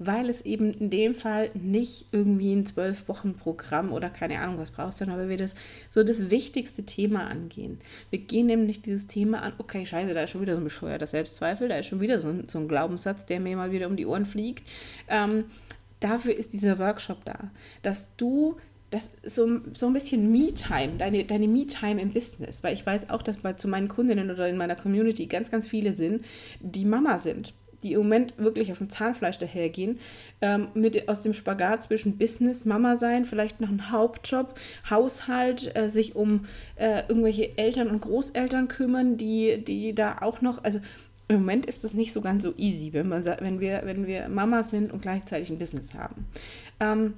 weil 0.00 0.28
es 0.28 0.40
eben 0.42 0.74
in 0.74 0.90
dem 0.90 1.14
Fall 1.14 1.50
nicht 1.54 2.06
irgendwie 2.10 2.52
ein 2.52 2.66
zwölf 2.66 3.08
Wochen 3.08 3.34
Programm 3.34 3.92
oder 3.92 4.10
keine 4.10 4.40
Ahnung 4.40 4.58
was 4.58 4.72
braucht, 4.72 4.98
sondern 4.98 5.18
weil 5.18 5.28
wir 5.28 5.36
das 5.36 5.54
so 5.90 6.02
das 6.02 6.30
wichtigste 6.30 6.84
Thema 6.84 7.28
angehen. 7.28 7.78
Wir 8.10 8.18
gehen 8.18 8.46
nämlich 8.46 8.82
dieses 8.82 9.06
Thema 9.06 9.42
an, 9.42 9.52
okay, 9.58 9.86
scheiße, 9.86 10.12
da 10.14 10.24
ist 10.24 10.30
schon 10.30 10.42
wieder 10.42 10.54
so 10.54 10.60
ein 10.60 10.64
bescheuerter 10.64 11.06
Selbstzweifel, 11.06 11.68
da 11.68 11.76
ist 11.76 11.86
schon 11.86 12.00
wieder 12.00 12.18
so 12.18 12.28
ein, 12.28 12.48
so 12.48 12.58
ein 12.58 12.66
Glaubenssatz, 12.66 13.24
der 13.26 13.38
mir 13.38 13.56
mal 13.56 13.70
wieder 13.70 13.86
um 13.86 13.96
die 13.96 14.06
Ohren 14.06 14.26
fliegt. 14.26 14.68
Ähm, 15.06 15.44
dafür 16.00 16.34
ist 16.34 16.52
dieser 16.54 16.80
Workshop 16.80 17.24
da, 17.24 17.52
dass 17.82 18.08
du 18.16 18.56
das 18.92 19.10
so, 19.24 19.60
so 19.72 19.86
ein 19.86 19.94
bisschen 19.94 20.30
Me-Time, 20.30 20.98
deine, 20.98 21.24
deine 21.24 21.48
Me-Time 21.48 22.00
im 22.00 22.12
Business, 22.12 22.62
weil 22.62 22.74
ich 22.74 22.84
weiß 22.84 23.10
auch, 23.10 23.22
dass 23.22 23.38
bei, 23.38 23.54
zu 23.54 23.66
meinen 23.66 23.88
Kundinnen 23.88 24.30
oder 24.30 24.48
in 24.48 24.58
meiner 24.58 24.76
Community 24.76 25.26
ganz, 25.26 25.50
ganz 25.50 25.66
viele 25.66 25.96
sind, 25.96 26.24
die 26.60 26.84
Mama 26.84 27.16
sind, 27.16 27.54
die 27.82 27.94
im 27.94 28.00
Moment 28.00 28.34
wirklich 28.36 28.70
auf 28.70 28.78
dem 28.78 28.90
Zahnfleisch 28.90 29.38
dahergehen, 29.38 29.98
ähm, 30.42 30.68
mit, 30.74 31.08
aus 31.08 31.22
dem 31.22 31.32
Spagat 31.32 31.84
zwischen 31.84 32.18
Business, 32.18 32.66
Mama 32.66 32.94
sein, 32.94 33.24
vielleicht 33.24 33.62
noch 33.62 33.70
ein 33.70 33.90
Hauptjob, 33.90 34.58
Haushalt, 34.88 35.74
äh, 35.74 35.88
sich 35.88 36.14
um 36.14 36.44
äh, 36.76 37.02
irgendwelche 37.08 37.56
Eltern 37.56 37.88
und 37.88 38.02
Großeltern 38.02 38.68
kümmern, 38.68 39.16
die, 39.16 39.64
die 39.64 39.94
da 39.94 40.18
auch 40.20 40.42
noch, 40.42 40.62
also 40.64 40.80
im 41.28 41.36
Moment 41.36 41.64
ist 41.64 41.82
das 41.82 41.94
nicht 41.94 42.12
so 42.12 42.20
ganz 42.20 42.42
so 42.42 42.52
easy, 42.58 42.92
wenn, 42.92 43.08
man, 43.08 43.24
wenn, 43.24 43.58
wir, 43.58 43.80
wenn 43.84 44.06
wir 44.06 44.28
Mama 44.28 44.62
sind 44.62 44.92
und 44.92 45.00
gleichzeitig 45.00 45.48
ein 45.48 45.58
Business 45.58 45.94
haben. 45.94 46.26
Ähm, 46.78 47.14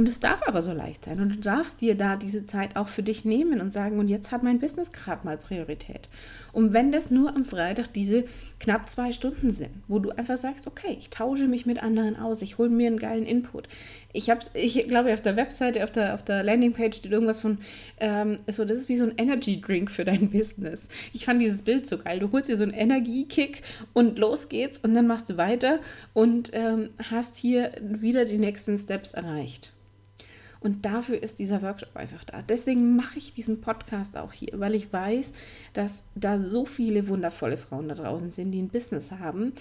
und 0.00 0.08
es 0.08 0.18
darf 0.18 0.40
aber 0.48 0.62
so 0.62 0.72
leicht 0.72 1.04
sein. 1.04 1.20
Und 1.20 1.28
du 1.28 1.36
darfst 1.36 1.82
dir 1.82 1.94
da 1.94 2.16
diese 2.16 2.46
Zeit 2.46 2.74
auch 2.74 2.88
für 2.88 3.02
dich 3.02 3.26
nehmen 3.26 3.60
und 3.60 3.70
sagen, 3.70 3.98
und 3.98 4.08
jetzt 4.08 4.32
hat 4.32 4.42
mein 4.42 4.58
Business 4.58 4.92
gerade 4.92 5.26
mal 5.26 5.36
Priorität. 5.36 6.08
Und 6.54 6.72
wenn 6.72 6.90
das 6.90 7.10
nur 7.10 7.36
am 7.36 7.44
Freitag 7.44 7.92
diese 7.92 8.24
knapp 8.60 8.88
zwei 8.88 9.12
Stunden 9.12 9.50
sind, 9.50 9.68
wo 9.88 9.98
du 9.98 10.08
einfach 10.08 10.38
sagst, 10.38 10.66
okay, 10.66 10.96
ich 10.98 11.10
tausche 11.10 11.48
mich 11.48 11.66
mit 11.66 11.82
anderen 11.82 12.16
aus, 12.16 12.40
ich 12.40 12.56
hole 12.56 12.70
mir 12.70 12.86
einen 12.86 12.98
geilen 12.98 13.26
Input. 13.26 13.68
Ich 14.14 14.30
habe, 14.30 14.40
ich 14.54 14.88
glaube, 14.88 15.12
auf 15.12 15.20
der 15.20 15.36
Webseite, 15.36 15.84
auf 15.84 15.90
der, 15.90 16.14
auf 16.14 16.22
der 16.22 16.44
Landingpage 16.44 16.96
steht 16.96 17.12
irgendwas 17.12 17.42
von, 17.42 17.58
ähm, 17.98 18.38
so, 18.46 18.64
das 18.64 18.78
ist 18.78 18.88
wie 18.88 18.96
so 18.96 19.04
ein 19.04 19.12
Energy 19.18 19.60
Drink 19.60 19.90
für 19.90 20.06
dein 20.06 20.30
Business. 20.30 20.88
Ich 21.12 21.26
fand 21.26 21.42
dieses 21.42 21.60
Bild 21.60 21.86
so 21.86 21.98
geil. 21.98 22.20
Du 22.20 22.32
holst 22.32 22.48
dir 22.48 22.56
so 22.56 22.62
einen 22.62 22.72
Energiekick 22.72 23.60
und 23.92 24.18
los 24.18 24.48
geht's 24.48 24.78
und 24.78 24.94
dann 24.94 25.06
machst 25.06 25.28
du 25.28 25.36
weiter 25.36 25.78
und 26.14 26.52
ähm, 26.54 26.88
hast 27.10 27.36
hier 27.36 27.72
wieder 27.82 28.24
die 28.24 28.38
nächsten 28.38 28.78
Steps 28.78 29.12
erreicht. 29.12 29.74
Und 30.60 30.84
dafür 30.84 31.22
ist 31.22 31.38
dieser 31.38 31.62
Workshop 31.62 31.96
einfach 31.96 32.22
da. 32.24 32.42
Deswegen 32.42 32.96
mache 32.96 33.18
ich 33.18 33.32
diesen 33.32 33.62
Podcast 33.62 34.16
auch 34.16 34.32
hier, 34.32 34.52
weil 34.60 34.74
ich 34.74 34.92
weiß, 34.92 35.32
dass 35.72 36.02
da 36.14 36.38
so 36.38 36.66
viele 36.66 37.08
wundervolle 37.08 37.56
Frauen 37.56 37.88
da 37.88 37.94
draußen 37.94 38.28
sind, 38.28 38.52
die 38.52 38.60
ein 38.60 38.68
Business 38.68 39.10
haben, 39.10 39.54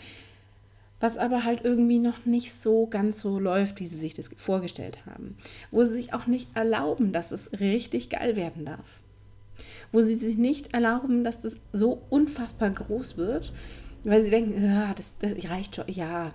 was 1.00 1.18
aber 1.18 1.46
halt 1.46 1.64
irgendwie 1.64 2.00
noch 2.00 2.26
nicht 2.26 2.54
so 2.54 2.86
ganz 2.86 3.22
so 3.22 3.40
läuft, 3.40 3.80
wie 3.80 3.86
sie 3.86 3.96
sich 3.96 4.14
das 4.14 4.30
vorgestellt 4.36 4.98
haben. 5.06 5.38
Wo 5.72 5.86
sie 5.86 5.94
sich 5.94 6.14
auch 6.14 6.28
nicht 6.28 6.50
erlauben, 6.56 7.14
dass 7.14 7.32
es 7.32 7.60
richtig 7.60 8.10
geil 8.10 8.36
werden 8.36 8.66
darf. 8.66 9.00
Wo 9.94 10.02
sie 10.02 10.16
sich 10.16 10.38
nicht 10.38 10.74
erlauben, 10.74 11.24
dass 11.24 11.40
das 11.40 11.56
so 11.72 12.02
unfassbar 12.10 12.72
groß 12.72 13.16
wird, 13.16 13.54
weil 14.04 14.22
sie 14.22 14.30
denken, 14.30 14.62
ja, 14.62 14.94
das, 14.94 15.16
das 15.20 15.32
reicht 15.50 15.78
schon, 15.78 15.86
ja. 15.88 16.34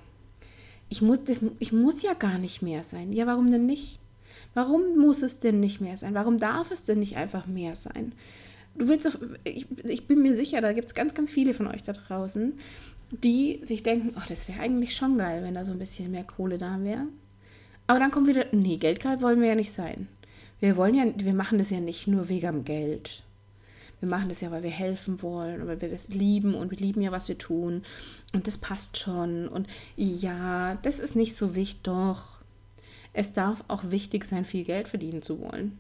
Ich 0.89 1.03
muss, 1.03 1.23
das, 1.25 1.45
ich 1.59 1.73
muss 1.73 2.03
ja 2.03 2.15
gar 2.15 2.39
nicht 2.39 2.63
mehr 2.63 2.83
sein. 2.85 3.13
Ja, 3.13 3.27
warum 3.27 3.51
denn 3.51 3.67
nicht? 3.67 3.99
Warum 4.55 4.97
muss 4.97 5.23
es 5.23 5.41
denn 5.41 5.61
nicht 5.61 5.81
mehr 5.81 5.97
sein? 5.97 6.15
Warum 6.15 6.39
darf 6.39 6.71
es 6.71 6.85
denn 6.85 6.99
nicht 6.99 7.17
einfach 7.17 7.47
mehr 7.47 7.75
sein? 7.75 8.13
Du 8.77 8.89
willst 8.89 9.07
doch, 9.07 9.17
ich, 9.45 9.67
ich 9.85 10.07
bin 10.07 10.23
mir 10.23 10.35
sicher, 10.35 10.61
da 10.61 10.73
gibt 10.73 10.89
es 10.89 10.95
ganz, 10.95 11.15
ganz 11.15 11.31
viele 11.31 11.55
von 11.55 11.67
euch 11.69 11.83
da 11.83 11.93
draußen, 11.93 12.55
die 13.11 13.61
sich 13.63 13.83
denken, 13.83 14.15
oh, 14.17 14.23
das 14.29 14.49
wäre 14.49 14.61
eigentlich 14.61 14.97
schon 14.97 15.19
geil, 15.19 15.43
wenn 15.43 15.55
da 15.55 15.65
so 15.65 15.73
ein 15.73 15.79
bisschen 15.79 16.11
mehr 16.11 16.25
Kohle 16.25 16.59
da 16.59 16.83
wäre. 16.83 17.07
Aber 17.87 17.99
dann 17.99 18.11
kommt 18.11 18.27
wieder, 18.27 18.47
nee, 18.53 18.77
Geldgeil 18.77 19.21
wollen 19.21 19.41
wir 19.41 19.49
ja 19.49 19.55
nicht 19.55 19.73
sein. 19.73 20.09
Wir 20.61 20.77
wollen 20.77 20.95
ja, 20.95 21.05
wir 21.17 21.35
machen 21.35 21.59
das 21.59 21.71
ja 21.71 21.81
nicht 21.81 22.07
nur 22.07 22.29
wegen 22.29 22.65
Geld. 22.65 23.23
Wir 24.01 24.09
machen 24.09 24.29
das 24.29 24.41
ja, 24.41 24.51
weil 24.51 24.63
wir 24.63 24.71
helfen 24.71 25.23
wollen 25.23 25.63
und 25.63 25.69
weil 25.69 25.81
wir 25.81 25.91
das 25.91 26.09
lieben 26.09 26.55
und 26.55 26.71
wir 26.71 26.79
lieben 26.79 27.01
ja, 27.01 27.13
was 27.13 27.29
wir 27.29 27.39
tun. 27.39 27.83
Und 28.33 28.47
das 28.47 28.59
passt 28.59 28.99
schon. 28.99 29.49
Und 29.49 29.67
ja, 29.97 30.77
das 30.83 30.99
ist 30.99 31.17
nicht 31.17 31.37
so 31.37 31.55
wichtig, 31.55 31.83
doch. 31.83 32.39
Es 33.15 33.33
darf 33.33 33.65
auch 33.69 33.91
wichtig 33.91 34.25
sein, 34.25 34.45
viel 34.45 34.65
Geld 34.65 34.89
verdienen 34.89 35.23
zu 35.23 35.41
wollen. 35.41 35.79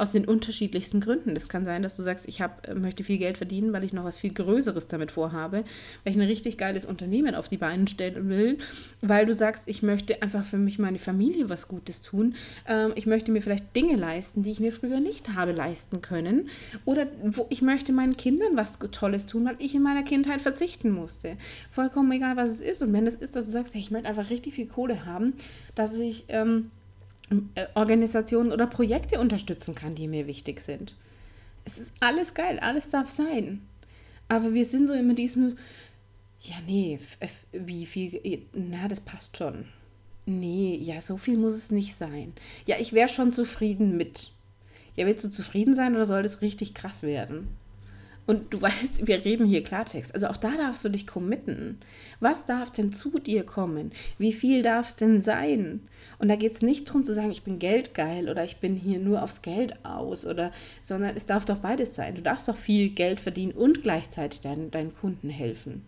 Aus 0.00 0.12
den 0.12 0.24
unterschiedlichsten 0.24 1.00
Gründen. 1.00 1.34
Das 1.34 1.50
kann 1.50 1.66
sein, 1.66 1.82
dass 1.82 1.94
du 1.94 2.02
sagst, 2.02 2.26
ich 2.26 2.40
hab, 2.40 2.74
möchte 2.74 3.04
viel 3.04 3.18
Geld 3.18 3.36
verdienen, 3.36 3.74
weil 3.74 3.84
ich 3.84 3.92
noch 3.92 4.04
was 4.04 4.16
viel 4.16 4.32
Größeres 4.32 4.88
damit 4.88 5.10
vorhabe, 5.10 5.64
weil 6.04 6.12
ich 6.12 6.16
ein 6.16 6.26
richtig 6.26 6.56
geiles 6.56 6.86
Unternehmen 6.86 7.34
auf 7.34 7.50
die 7.50 7.58
Beine 7.58 7.86
stellen 7.86 8.30
will, 8.30 8.56
weil 9.02 9.26
du 9.26 9.34
sagst, 9.34 9.64
ich 9.66 9.82
möchte 9.82 10.22
einfach 10.22 10.42
für 10.42 10.56
mich, 10.56 10.78
meine 10.78 10.98
Familie 10.98 11.50
was 11.50 11.68
Gutes 11.68 12.00
tun. 12.00 12.34
Ähm, 12.66 12.92
ich 12.94 13.04
möchte 13.04 13.30
mir 13.30 13.42
vielleicht 13.42 13.76
Dinge 13.76 13.96
leisten, 13.96 14.42
die 14.42 14.52
ich 14.52 14.60
mir 14.60 14.72
früher 14.72 15.00
nicht 15.00 15.34
habe 15.34 15.52
leisten 15.52 16.00
können. 16.00 16.48
Oder 16.86 17.06
wo 17.22 17.46
ich 17.50 17.60
möchte 17.60 17.92
meinen 17.92 18.16
Kindern 18.16 18.56
was 18.56 18.78
Tolles 18.78 19.26
tun, 19.26 19.44
weil 19.44 19.56
ich 19.58 19.74
in 19.74 19.82
meiner 19.82 20.02
Kindheit 20.02 20.40
verzichten 20.40 20.92
musste. 20.92 21.36
Vollkommen 21.70 22.10
egal, 22.12 22.36
was 22.36 22.48
es 22.48 22.62
ist. 22.62 22.80
Und 22.80 22.94
wenn 22.94 23.06
es 23.06 23.16
ist, 23.16 23.36
dass 23.36 23.44
du 23.44 23.50
sagst, 23.50 23.74
ich 23.74 23.90
möchte 23.90 24.08
einfach 24.08 24.30
richtig 24.30 24.54
viel 24.54 24.66
Kohle 24.66 25.04
haben, 25.04 25.34
dass 25.74 25.98
ich. 25.98 26.24
Ähm, 26.28 26.70
äh, 26.70 26.79
Organisationen 27.74 28.52
oder 28.52 28.66
Projekte 28.66 29.20
unterstützen 29.20 29.74
kann, 29.74 29.94
die 29.94 30.08
mir 30.08 30.26
wichtig 30.26 30.60
sind. 30.60 30.96
Es 31.64 31.78
ist 31.78 31.92
alles 32.00 32.34
geil, 32.34 32.58
alles 32.58 32.88
darf 32.88 33.08
sein. 33.08 33.60
Aber 34.28 34.54
wir 34.54 34.64
sind 34.64 34.88
so 34.88 34.94
immer 34.94 35.14
diesen, 35.14 35.58
ja, 36.40 36.56
nee, 36.66 36.98
wie 37.52 37.86
viel, 37.86 38.42
na, 38.52 38.88
das 38.88 39.00
passt 39.00 39.36
schon. 39.36 39.64
Nee, 40.26 40.78
ja, 40.80 41.00
so 41.00 41.16
viel 41.16 41.36
muss 41.36 41.54
es 41.54 41.70
nicht 41.70 41.94
sein. 41.94 42.32
Ja, 42.66 42.76
ich 42.78 42.92
wäre 42.92 43.08
schon 43.08 43.32
zufrieden 43.32 43.96
mit. 43.96 44.30
Ja, 44.96 45.06
willst 45.06 45.24
du 45.24 45.30
zufrieden 45.30 45.74
sein 45.74 45.94
oder 45.94 46.04
soll 46.04 46.22
das 46.22 46.42
richtig 46.42 46.74
krass 46.74 47.02
werden? 47.02 47.48
Und 48.26 48.52
du 48.54 48.62
weißt, 48.62 49.06
wir 49.06 49.24
reden 49.24 49.46
hier 49.46 49.62
Klartext. 49.62 50.14
Also 50.14 50.28
auch 50.28 50.36
da 50.36 50.56
darfst 50.56 50.84
du 50.84 50.88
dich 50.88 51.06
committen. 51.06 51.78
Was 52.20 52.46
darf 52.46 52.70
denn 52.70 52.92
zu 52.92 53.18
dir 53.18 53.44
kommen? 53.44 53.92
Wie 54.18 54.32
viel 54.32 54.62
darf 54.62 54.88
es 54.88 54.96
denn 54.96 55.20
sein? 55.20 55.80
Und 56.20 56.28
da 56.28 56.36
geht 56.36 56.54
es 56.54 56.60
nicht 56.60 56.86
darum 56.86 57.04
zu 57.04 57.14
sagen, 57.14 57.30
ich 57.30 57.44
bin 57.44 57.58
geldgeil 57.58 58.28
oder 58.28 58.44
ich 58.44 58.58
bin 58.58 58.76
hier 58.76 58.98
nur 58.98 59.22
aufs 59.22 59.40
Geld 59.40 59.74
aus, 59.86 60.26
oder, 60.26 60.52
sondern 60.82 61.16
es 61.16 61.24
darf 61.24 61.46
doch 61.46 61.60
beides 61.60 61.94
sein. 61.94 62.14
Du 62.14 62.20
darfst 62.20 62.46
doch 62.46 62.58
viel 62.58 62.90
Geld 62.90 63.18
verdienen 63.18 63.52
und 63.52 63.82
gleichzeitig 63.82 64.42
deinen, 64.42 64.70
deinen 64.70 64.94
Kunden 64.94 65.30
helfen. 65.30 65.82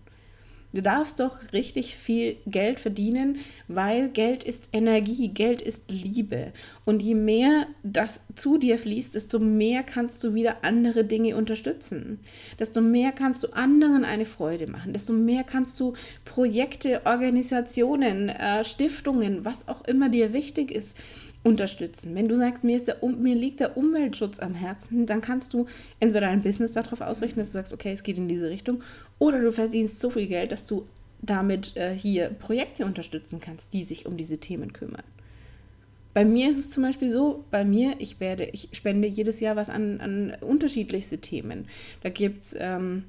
Du 0.73 0.81
darfst 0.81 1.21
doch 1.21 1.53
richtig 1.53 1.97
viel 1.97 2.37
Geld 2.47 2.81
verdienen, 2.81 3.39
weil 3.69 4.09
Geld 4.09 4.43
ist 4.43 4.69
Energie, 4.73 5.29
Geld 5.29 5.61
ist 5.61 5.91
Liebe. 5.91 6.53
Und 6.87 7.03
je 7.03 7.15
mehr 7.15 7.67
das 7.83 8.21
zu 8.37 8.57
dir 8.57 8.79
fließt, 8.79 9.15
desto 9.15 9.39
mehr 9.39 9.83
kannst 9.83 10.25
du 10.25 10.33
wieder 10.35 10.65
andere 10.65 11.05
Dinge 11.05 11.37
unterstützen. 11.37 12.21
Desto 12.59 12.81
mehr 12.81 13.13
kannst 13.13 13.43
du 13.43 13.49
anderen 13.53 14.05
eine 14.05 14.25
Freude 14.25 14.67
machen. 14.67 14.95
Desto 14.95 15.13
mehr 15.13 15.45
kannst 15.45 15.79
du 15.79 15.93
Projekte, 16.25 17.03
Organisationen, 17.05 18.31
äh, 18.31 18.65
Stiftungen, 18.65 19.45
was 19.45 19.69
auch 19.69 19.85
immer 19.85 20.09
dir 20.09 20.33
wichtig 20.33 20.71
ist, 20.71 20.97
unterstützen. 21.45 22.15
Wenn 22.15 22.29
du 22.29 22.37
sagst, 22.37 22.65
mir, 22.65 22.77
ist 22.77 22.89
der, 22.89 22.99
mir 23.05 23.35
liegt 23.35 23.61
der 23.61 23.77
Umweltschutz 23.77 24.39
am 24.39 24.55
Herzen, 24.55 25.07
dann 25.07 25.21
kannst 25.21 25.53
du 25.53 25.67
entweder 25.99 26.27
dein 26.27 26.43
Business 26.43 26.73
darauf 26.73 27.01
ausrichten, 27.01 27.41
dass 27.41 27.49
du 27.49 27.55
sagst, 27.55 27.73
okay, 27.73 27.93
es 27.93 28.03
geht 28.03 28.19
in 28.19 28.29
diese 28.29 28.49
Richtung, 28.49 28.83
oder 29.19 29.41
du 29.41 29.51
verdienst 29.51 29.99
so 29.99 30.11
viel 30.11 30.27
Geld, 30.27 30.53
dass 30.53 30.67
du 30.67 30.87
damit 31.21 31.77
äh, 31.77 31.97
hier 31.97 32.31
Projekte 32.31 32.85
unterstützen 32.85 33.41
kannst, 33.41 33.73
die 33.73 33.85
sich 33.85 34.07
um 34.07 34.17
diese 34.17 34.39
Themen 34.39 34.73
kümmern. 34.73 35.05
Bei 36.15 36.25
mir 36.25 36.51
ist 36.51 36.59
es 36.59 36.69
zum 36.69 36.83
Beispiel 36.83 37.11
so, 37.11 37.45
bei 37.51 37.65
mir, 37.65 37.95
ich 37.99 38.21
werde, 38.21 38.45
ich 38.53 38.69
spende 38.73 39.09
jedes 39.09 39.41
Jahr 39.41 39.57
was 39.57 39.71
an, 39.71 40.01
an 40.01 40.37
unterschiedlichste 40.43 41.19
Themen. 41.19 41.67
Da 42.03 42.11
gibt 42.11 42.45
es 42.45 42.57
ähm, 42.59 43.05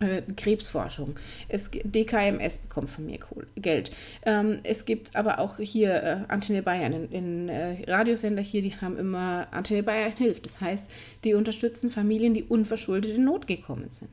äh, 0.00 0.22
Krebsforschung. 0.36 1.14
Es, 1.48 1.70
DKMS 1.70 2.58
bekommt 2.58 2.90
von 2.90 3.06
mir 3.06 3.18
Geld. 3.56 3.90
Ähm, 4.24 4.60
es 4.62 4.84
gibt 4.84 5.16
aber 5.16 5.38
auch 5.38 5.58
hier 5.58 5.94
äh, 5.94 6.16
Antenne 6.28 6.62
Bayern, 6.62 6.92
in, 6.92 7.10
in 7.10 7.48
äh, 7.48 7.90
Radiosender 7.90 8.42
hier, 8.42 8.62
die 8.62 8.76
haben 8.76 8.96
immer 8.96 9.48
Antenne 9.50 9.82
Bayern 9.82 10.12
hilft. 10.12 10.44
Das 10.44 10.60
heißt, 10.60 10.90
die 11.24 11.34
unterstützen 11.34 11.90
Familien, 11.90 12.34
die 12.34 12.44
unverschuldet 12.44 13.16
in 13.16 13.24
Not 13.24 13.46
gekommen 13.46 13.90
sind. 13.90 14.10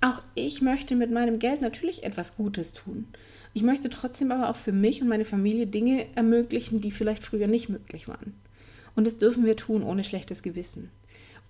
Auch 0.00 0.20
ich 0.34 0.62
möchte 0.62 0.96
mit 0.96 1.12
meinem 1.12 1.38
Geld 1.38 1.60
natürlich 1.60 2.02
etwas 2.02 2.36
Gutes 2.36 2.72
tun. 2.72 3.06
Ich 3.54 3.62
möchte 3.62 3.88
trotzdem 3.88 4.32
aber 4.32 4.50
auch 4.50 4.56
für 4.56 4.72
mich 4.72 5.00
und 5.00 5.08
meine 5.08 5.24
Familie 5.24 5.68
Dinge 5.68 6.06
ermöglichen, 6.16 6.80
die 6.80 6.90
vielleicht 6.90 7.22
früher 7.22 7.46
nicht 7.46 7.68
möglich 7.68 8.08
waren. 8.08 8.34
Und 8.96 9.06
das 9.06 9.18
dürfen 9.18 9.44
wir 9.44 9.56
tun 9.56 9.82
ohne 9.82 10.02
schlechtes 10.02 10.42
Gewissen 10.42 10.90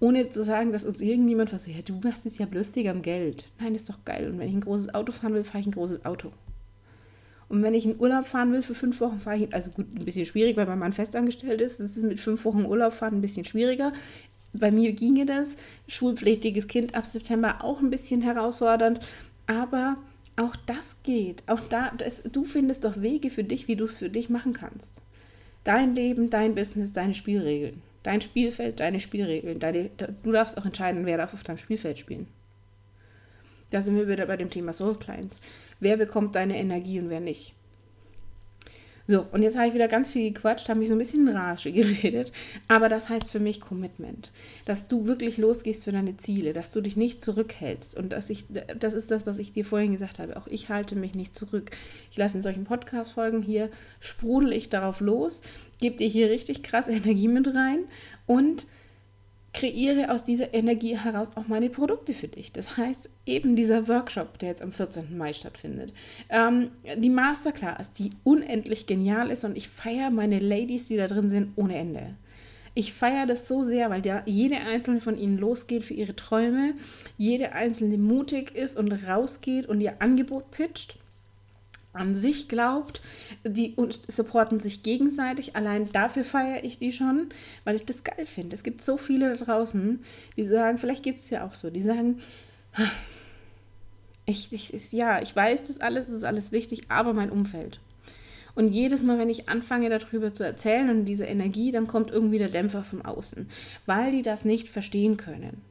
ohne 0.03 0.29
zu 0.29 0.43
sagen, 0.43 0.73
dass 0.73 0.85
uns 0.85 1.01
irgendjemand 1.01 1.53
was 1.53 1.65
sagt, 1.65 1.89
du 1.89 1.95
machst 2.03 2.27
es 2.27 2.37
ja 2.37 2.47
bloß 2.47 2.75
wegen 2.75 2.89
am 2.89 3.03
Geld. 3.03 3.45
Nein, 3.61 3.77
ist 3.77 3.89
doch 3.89 4.05
geil. 4.05 4.29
Und 4.29 4.41
wenn 4.41 4.49
ich 4.49 4.55
ein 4.55 4.61
großes 4.61 4.93
Auto 4.95 5.13
fahren 5.13 5.33
will, 5.33 5.45
fahre 5.45 5.61
ich 5.61 5.67
ein 5.67 5.73
großes 5.73 6.05
Auto. 6.05 6.33
Und 7.49 7.63
wenn 7.63 7.73
ich 7.73 7.85
in 7.85 8.01
Urlaub 8.01 8.27
fahren 8.27 8.53
will 8.53 8.63
für 8.63 8.75
fünf 8.75 9.01
Wochen, 9.01 9.21
fahre 9.21 9.37
ich, 9.37 9.55
also 9.55 9.71
gut, 9.71 9.87
ein 9.95 10.05
bisschen 10.05 10.27
schwierig, 10.27 10.57
weil 10.57 10.67
mein 10.67 10.81
Mann 10.81 10.93
festangestellt 10.93 11.61
ist. 11.61 11.79
Das 11.79 11.97
ist 11.97 12.03
mit 12.03 12.19
fünf 12.19 12.45
Wochen 12.45 12.65
Urlaub 12.65 12.95
fahren 12.95 13.19
ein 13.19 13.21
bisschen 13.21 13.45
schwieriger. 13.45 13.93
Bei 14.53 14.73
mir 14.73 14.93
ginge 14.93 15.25
das. 15.25 15.51
Schulpflichtiges 15.87 16.67
Kind 16.67 16.97
ab 16.97 17.07
September 17.07 17.63
auch 17.63 17.79
ein 17.79 17.91
bisschen 17.91 18.23
herausfordernd. 18.23 18.99
Aber 19.47 19.99
auch 20.35 20.57
das 20.67 20.97
geht. 21.05 21.45
Auch 21.47 21.61
da, 21.71 21.93
das, 21.97 22.25
du 22.25 22.43
findest 22.43 22.83
doch 22.83 23.01
Wege 23.01 23.31
für 23.31 23.45
dich, 23.45 23.69
wie 23.69 23.77
du 23.77 23.85
es 23.85 23.99
für 23.99 24.11
dich 24.11 24.31
machen 24.31 24.53
kannst. 24.53 25.01
Dein 25.63 25.95
Leben, 25.95 26.29
dein 26.29 26.57
Business, 26.57 26.93
deine 26.93 27.15
Spielregeln. 27.15 27.83
Dein 28.03 28.21
Spielfeld, 28.21 28.81
deine 28.81 29.01
Spielregeln. 29.01 29.59
Deine, 29.61 29.91
du 30.23 30.33
darfst 30.33 30.59
auch 30.59 30.65
entscheiden, 30.65 31.07
wer 31.07 31.19
darf 31.19 31.35
auf 31.35 31.45
deinem 31.45 31.59
Spielfeld 31.59 31.99
spielen. 31.99 32.27
Da 33.71 33.81
sind 33.81 33.97
wir 33.97 34.09
wieder 34.09 34.27
bei 34.27 34.37
dem 34.37 34.51
Thema 34.51 34.73
Soul 34.73 34.99
Clients. 34.99 35.41
Wer 35.81 35.97
bekommt 35.97 36.35
deine 36.35 36.59
Energie 36.59 37.01
und 37.01 37.11
wer 37.11 37.21
nicht? 37.21 37.55
So, 39.09 39.27
und 39.33 39.43
jetzt 39.43 39.57
habe 39.57 39.69
ich 39.69 39.75
wieder 39.75 39.89
ganz 39.89 40.11
viel 40.11 40.33
gequatscht, 40.33 40.69
habe 40.69 40.79
mich 40.79 40.89
so 40.89 40.95
ein 40.95 40.99
bisschen 40.99 41.27
in 41.27 41.37
Rage 41.37 41.73
geredet. 41.73 42.33
Aber 42.69 42.89
das 42.89 43.09
heißt 43.09 43.31
für 43.31 43.41
mich 43.41 43.61
Commitment. 43.61 44.31
Dass 44.65 44.89
du 44.89 45.07
wirklich 45.07 45.39
losgehst 45.39 45.85
für 45.85 45.93
deine 45.93 46.17
Ziele, 46.17 46.53
dass 46.53 46.71
du 46.73 46.81
dich 46.81 46.97
nicht 46.97 47.25
zurückhältst. 47.25 47.97
Und 47.97 48.11
dass 48.13 48.31
ich, 48.31 48.47
das 48.79 48.95
ist 48.95 49.11
das, 49.11 49.27
was 49.27 49.39
ich 49.39 49.53
dir 49.53 49.65
vorhin 49.65 49.93
gesagt 49.93 50.19
habe. 50.19 50.37
Auch 50.37 50.47
ich 50.47 50.69
halte 50.69 50.97
mich 50.97 51.15
nicht 51.15 51.35
zurück. 51.35 51.71
Ich 52.11 52.17
lasse 52.17 52.37
in 52.37 52.43
solchen 52.43 52.65
Podcast-Folgen 52.65 53.43
hier, 53.43 53.71
sprudel 54.01 54.53
ich 54.53 54.69
darauf 54.69 55.01
los, 55.01 55.43
gebe 55.81 55.97
dir 55.97 56.09
hier 56.09 56.31
richtig 56.31 56.63
krass 56.63 56.89
Energie 56.93 57.29
mit 57.29 57.49
rein 57.49 57.85
und 58.27 58.67
kreiere 59.53 60.11
aus 60.11 60.25
dieser 60.25 60.55
Energie 60.55 60.99
heraus 60.99 61.31
auch 61.35 61.47
meine 61.47 61.69
Produkte 61.69 62.15
für 62.15 62.29
dich. 62.29 62.53
Das 62.53 62.77
heißt, 62.77 63.11
eben 63.27 63.55
dieser 63.55 63.87
Workshop, 63.87 64.39
der 64.39 64.49
jetzt 64.49 64.63
am 64.63 64.73
14. 64.73 65.17
Mai 65.17 65.33
stattfindet, 65.33 65.93
ähm, 66.31 66.71
die 66.97 67.11
Masterclass, 67.11 67.93
die 67.93 68.11
unendlich 68.25 68.87
genial 68.87 69.31
ist 69.31 69.45
und 69.45 69.57
ich 69.57 69.69
feiere 69.69 70.11
meine 70.11 70.39
Ladies, 70.39 70.89
die 70.89 70.97
da 70.97 71.07
drin 71.07 71.31
sind, 71.31 71.53
ohne 71.57 71.77
Ende. 71.77 72.15
Ich 72.75 72.95
feiere 72.95 73.27
das 73.27 73.47
so 73.47 73.65
sehr, 73.65 73.91
weil 73.91 74.05
ja 74.07 74.23
jede 74.25 74.57
einzelne 74.57 75.03
von 75.03 75.19
ihnen 75.19 75.37
losgeht 75.37 75.85
für 75.85 75.93
ihre 75.93 76.17
Träume, 76.17 76.73
jede 77.19 77.53
einzelne 77.53 77.99
mutig 77.99 78.55
ist 78.55 78.79
und 78.79 78.91
rausgeht 79.07 79.67
und 79.67 79.83
ihr 79.83 80.01
Angebot 80.01 80.51
pitcht 80.51 80.97
an 81.93 82.17
sich 82.17 82.49
glaubt, 82.49 83.03
die 83.45 83.77
supporten 84.09 84.61
sich 84.61 84.83
gegenseitig. 84.83 85.57
Allein 85.57 85.91
dafür 85.93 86.25
feiere 86.25 86.65
ich 86.65 86.79
die 86.79 86.93
schon, 86.93 87.29
weil 87.65 87.77
ich 87.77 87.85
das 87.85 88.05
geil 88.05 88.25
finde. 88.25 88.57
Es 88.57 88.63
gibt 88.63 88.83
so 88.83 88.97
viele 88.97 89.37
da 89.37 89.45
draußen, 89.45 90.01
die 90.37 90.45
sagen, 90.45 90.79
vielleicht 90.79 91.03
geht 91.03 91.19
es 91.19 91.31
ja 91.31 91.47
auch 91.47 91.55
so, 91.55 91.71
die 91.71 91.83
sagen, 91.83 92.21
ich, 94.27 94.53
ich, 94.53 94.93
ja, 94.93 95.21
ich 95.21 95.35
weiß 95.35 95.65
das 95.65 95.81
alles, 95.81 96.07
das 96.07 96.17
ist 96.17 96.25
alles 96.25 96.53
wichtig, 96.53 96.85
aber 96.89 97.13
mein 97.13 97.31
Umfeld. 97.31 97.81
Und 98.55 98.69
jedes 98.69 99.03
Mal, 99.03 99.19
wenn 99.19 99.31
ich 99.31 99.49
anfange 99.49 99.89
darüber 99.89 100.35
zu 100.35 100.45
erzählen 100.45 100.91
und 100.91 101.07
diese 101.07 101.25
Energie, 101.25 101.71
dann 101.73 101.87
kommt 101.87 102.11
irgendwie 102.11 102.39
der 102.39 102.51
Dämpfer 102.51 102.85
von 102.85 103.03
außen, 103.03 103.49
weil 103.87 104.13
die 104.13 104.23
das 104.23 104.45
nicht 104.45 104.69
verstehen 104.69 105.17
können 105.17 105.63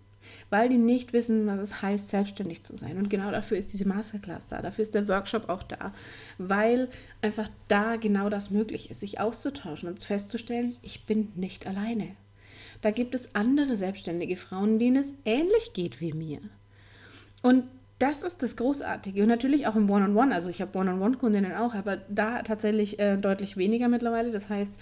weil 0.51 0.69
die 0.69 0.77
nicht 0.77 1.13
wissen, 1.13 1.47
was 1.47 1.59
es 1.59 1.81
heißt, 1.81 2.09
selbstständig 2.09 2.63
zu 2.63 2.77
sein. 2.77 2.97
Und 2.97 3.09
genau 3.09 3.31
dafür 3.31 3.57
ist 3.57 3.73
diese 3.73 3.87
Masterclass 3.87 4.47
da, 4.47 4.61
dafür 4.61 4.83
ist 4.83 4.93
der 4.93 5.07
Workshop 5.07 5.49
auch 5.49 5.63
da, 5.63 5.91
weil 6.37 6.89
einfach 7.21 7.49
da 7.67 7.95
genau 7.95 8.29
das 8.29 8.51
möglich 8.51 8.91
ist, 8.91 8.99
sich 8.99 9.19
auszutauschen 9.19 9.89
und 9.89 10.03
festzustellen, 10.03 10.75
ich 10.83 11.05
bin 11.05 11.31
nicht 11.35 11.65
alleine. 11.65 12.09
Da 12.81 12.91
gibt 12.91 13.15
es 13.15 13.33
andere 13.33 13.75
selbstständige 13.75 14.35
Frauen, 14.35 14.77
denen 14.77 14.97
es 14.97 15.13
ähnlich 15.25 15.71
geht 15.73 16.01
wie 16.01 16.13
mir. 16.13 16.39
Und 17.41 17.63
das 17.99 18.23
ist 18.23 18.41
das 18.41 18.55
Großartige. 18.55 19.21
Und 19.21 19.27
natürlich 19.27 19.67
auch 19.67 19.75
im 19.75 19.89
One-on-One. 19.89 20.33
Also 20.33 20.49
ich 20.49 20.61
habe 20.61 20.77
One-on-One-Kundinnen 20.77 21.53
auch, 21.53 21.75
aber 21.75 21.97
da 22.09 22.41
tatsächlich 22.41 22.99
äh, 22.99 23.17
deutlich 23.17 23.57
weniger 23.57 23.87
mittlerweile. 23.87 24.31
Das 24.31 24.49
heißt, 24.49 24.73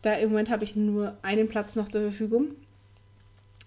da 0.00 0.14
im 0.14 0.30
Moment 0.30 0.50
habe 0.50 0.64
ich 0.64 0.74
nur 0.74 1.16
einen 1.22 1.48
Platz 1.48 1.76
noch 1.76 1.90
zur 1.90 2.00
Verfügung. 2.00 2.52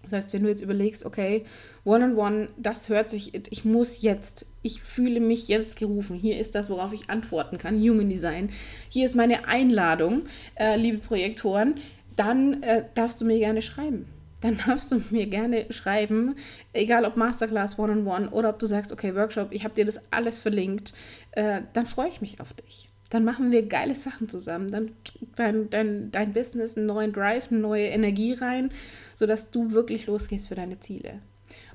Das 0.05 0.13
heißt, 0.13 0.33
wenn 0.33 0.43
du 0.43 0.49
jetzt 0.49 0.61
überlegst, 0.61 1.05
okay, 1.05 1.43
One-on-One, 1.83 2.15
-on 2.15 2.45
-one, 2.45 2.49
das 2.57 2.89
hört 2.89 3.09
sich, 3.09 3.33
ich 3.51 3.65
muss 3.65 4.01
jetzt, 4.01 4.45
ich 4.61 4.81
fühle 4.81 5.19
mich 5.19 5.47
jetzt 5.47 5.77
gerufen. 5.77 6.15
Hier 6.15 6.39
ist 6.39 6.55
das, 6.55 6.69
worauf 6.69 6.93
ich 6.93 7.09
antworten 7.09 7.57
kann, 7.57 7.79
Human 7.79 8.09
Design. 8.09 8.49
Hier 8.89 9.05
ist 9.05 9.15
meine 9.15 9.47
Einladung, 9.47 10.23
äh, 10.55 10.77
liebe 10.77 10.99
Projektoren. 10.99 11.75
Dann 12.15 12.63
äh, 12.63 12.85
darfst 12.93 13.19
du 13.21 13.25
mir 13.25 13.39
gerne 13.39 13.61
schreiben. 13.61 14.07
Dann 14.41 14.59
darfst 14.65 14.91
du 14.91 15.01
mir 15.09 15.27
gerne 15.27 15.65
schreiben, 15.71 16.35
egal 16.73 17.05
ob 17.05 17.17
Masterclass, 17.17 17.79
One-on-One 17.79 18.27
-on 18.27 18.29
-one, 18.29 18.31
oder 18.31 18.49
ob 18.49 18.59
du 18.59 18.67
sagst, 18.67 18.91
okay, 18.91 19.15
Workshop, 19.15 19.49
ich 19.51 19.63
habe 19.63 19.73
dir 19.73 19.85
das 19.85 19.99
alles 20.11 20.39
verlinkt. 20.39 20.93
Äh, 21.31 21.61
dann 21.73 21.87
freue 21.87 22.09
ich 22.09 22.21
mich 22.21 22.39
auf 22.39 22.53
dich 22.53 22.89
dann 23.09 23.23
machen 23.23 23.51
wir 23.51 23.67
geile 23.67 23.95
Sachen 23.95 24.29
zusammen. 24.29 24.71
Dann 24.71 24.91
kriegt 25.03 25.37
dein, 25.37 25.69
dein, 25.69 26.11
dein 26.11 26.33
Business 26.33 26.75
einen 26.75 26.87
neuen 26.87 27.13
Drive, 27.13 27.51
eine 27.51 27.59
neue 27.59 27.87
Energie 27.87 28.33
rein, 28.33 28.71
sodass 29.15 29.51
du 29.51 29.71
wirklich 29.71 30.07
losgehst 30.07 30.47
für 30.47 30.55
deine 30.55 30.79
Ziele. 30.79 31.21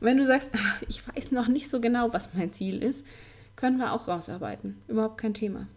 Und 0.00 0.06
wenn 0.06 0.16
du 0.16 0.26
sagst, 0.26 0.52
ach, 0.56 0.82
ich 0.88 1.06
weiß 1.06 1.32
noch 1.32 1.48
nicht 1.48 1.70
so 1.70 1.80
genau, 1.80 2.12
was 2.12 2.34
mein 2.34 2.52
Ziel 2.52 2.82
ist, 2.82 3.06
können 3.56 3.78
wir 3.78 3.92
auch 3.92 4.08
rausarbeiten. 4.08 4.80
Überhaupt 4.88 5.18
kein 5.18 5.34
Thema. 5.34 5.68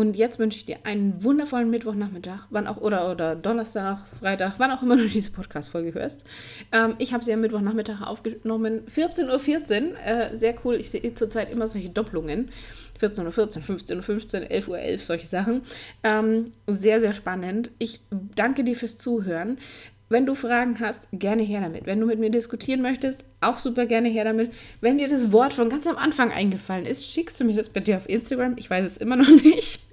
Und 0.00 0.16
jetzt 0.16 0.38
wünsche 0.38 0.56
ich 0.56 0.64
dir 0.64 0.78
einen 0.84 1.22
wundervollen 1.22 1.68
Mittwochnachmittag, 1.68 2.46
wann 2.48 2.66
auch 2.66 2.78
oder, 2.78 3.10
oder 3.10 3.36
Donnerstag, 3.36 3.98
Freitag, 4.18 4.54
wann 4.56 4.70
auch 4.70 4.82
immer 4.82 4.96
du 4.96 5.06
diese 5.06 5.30
Podcast-Folge 5.30 5.92
hörst. 5.92 6.24
Ähm, 6.72 6.94
ich 6.96 7.12
habe 7.12 7.22
sie 7.22 7.34
am 7.34 7.40
Mittwochnachmittag 7.40 8.00
aufgenommen, 8.00 8.80
14.14 8.86 9.28
Uhr. 9.28 9.38
14, 9.38 9.94
äh, 9.96 10.34
sehr 10.34 10.54
cool. 10.64 10.76
Ich 10.76 10.88
sehe 10.88 11.14
zurzeit 11.14 11.52
immer 11.52 11.66
solche 11.66 11.90
Doppelungen. 11.90 12.48
14.14 12.98 13.24
Uhr, 13.26 13.32
14, 13.32 13.62
15.15 13.62 13.96
Uhr, 13.96 14.02
15, 14.02 14.44
11.11 14.44 14.68
Uhr, 14.68 14.78
11, 14.78 15.04
solche 15.04 15.26
Sachen. 15.26 15.60
Ähm, 16.02 16.46
sehr, 16.66 17.00
sehr 17.02 17.12
spannend. 17.12 17.70
Ich 17.78 18.00
danke 18.34 18.64
dir 18.64 18.76
fürs 18.76 18.96
Zuhören. 18.96 19.58
Wenn 20.08 20.24
du 20.24 20.34
Fragen 20.34 20.80
hast, 20.80 21.08
gerne 21.12 21.42
her 21.42 21.60
damit. 21.60 21.84
Wenn 21.84 22.00
du 22.00 22.06
mit 22.06 22.18
mir 22.18 22.30
diskutieren 22.30 22.80
möchtest, 22.80 23.26
auch 23.42 23.58
super 23.58 23.84
gerne 23.84 24.08
her 24.08 24.24
damit. 24.24 24.50
Wenn 24.80 24.96
dir 24.96 25.08
das 25.08 25.30
Wort 25.30 25.52
von 25.52 25.68
ganz 25.68 25.86
am 25.86 25.98
Anfang 25.98 26.32
eingefallen 26.32 26.86
ist, 26.86 27.04
schickst 27.04 27.38
du 27.38 27.44
mir 27.44 27.54
das 27.54 27.68
bitte 27.68 27.94
auf 27.98 28.08
Instagram. 28.08 28.54
Ich 28.56 28.70
weiß 28.70 28.86
es 28.86 28.96
immer 28.96 29.16
noch 29.16 29.28
nicht. 29.28 29.89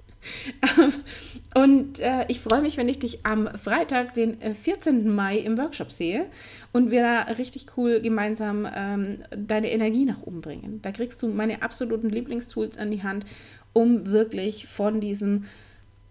und 1.54 2.00
äh, 2.00 2.24
ich 2.28 2.40
freue 2.40 2.62
mich, 2.62 2.76
wenn 2.76 2.88
ich 2.88 2.98
dich 2.98 3.24
am 3.24 3.48
Freitag, 3.56 4.14
den 4.14 4.38
14. 4.54 5.00
Äh, 5.00 5.08
Mai, 5.08 5.38
im 5.38 5.56
Workshop 5.58 5.92
sehe 5.92 6.26
und 6.72 6.90
wir 6.90 7.02
da 7.02 7.22
richtig 7.34 7.66
cool 7.76 8.00
gemeinsam 8.00 8.68
ähm, 8.72 9.18
deine 9.30 9.70
Energie 9.70 10.04
nach 10.04 10.22
oben 10.22 10.40
bringen. 10.40 10.80
Da 10.82 10.92
kriegst 10.92 11.22
du 11.22 11.28
meine 11.28 11.62
absoluten 11.62 12.10
Lieblingstools 12.10 12.78
an 12.78 12.90
die 12.90 13.02
Hand, 13.02 13.24
um 13.72 14.06
wirklich 14.06 14.66
von 14.66 15.00
diesem, 15.00 15.44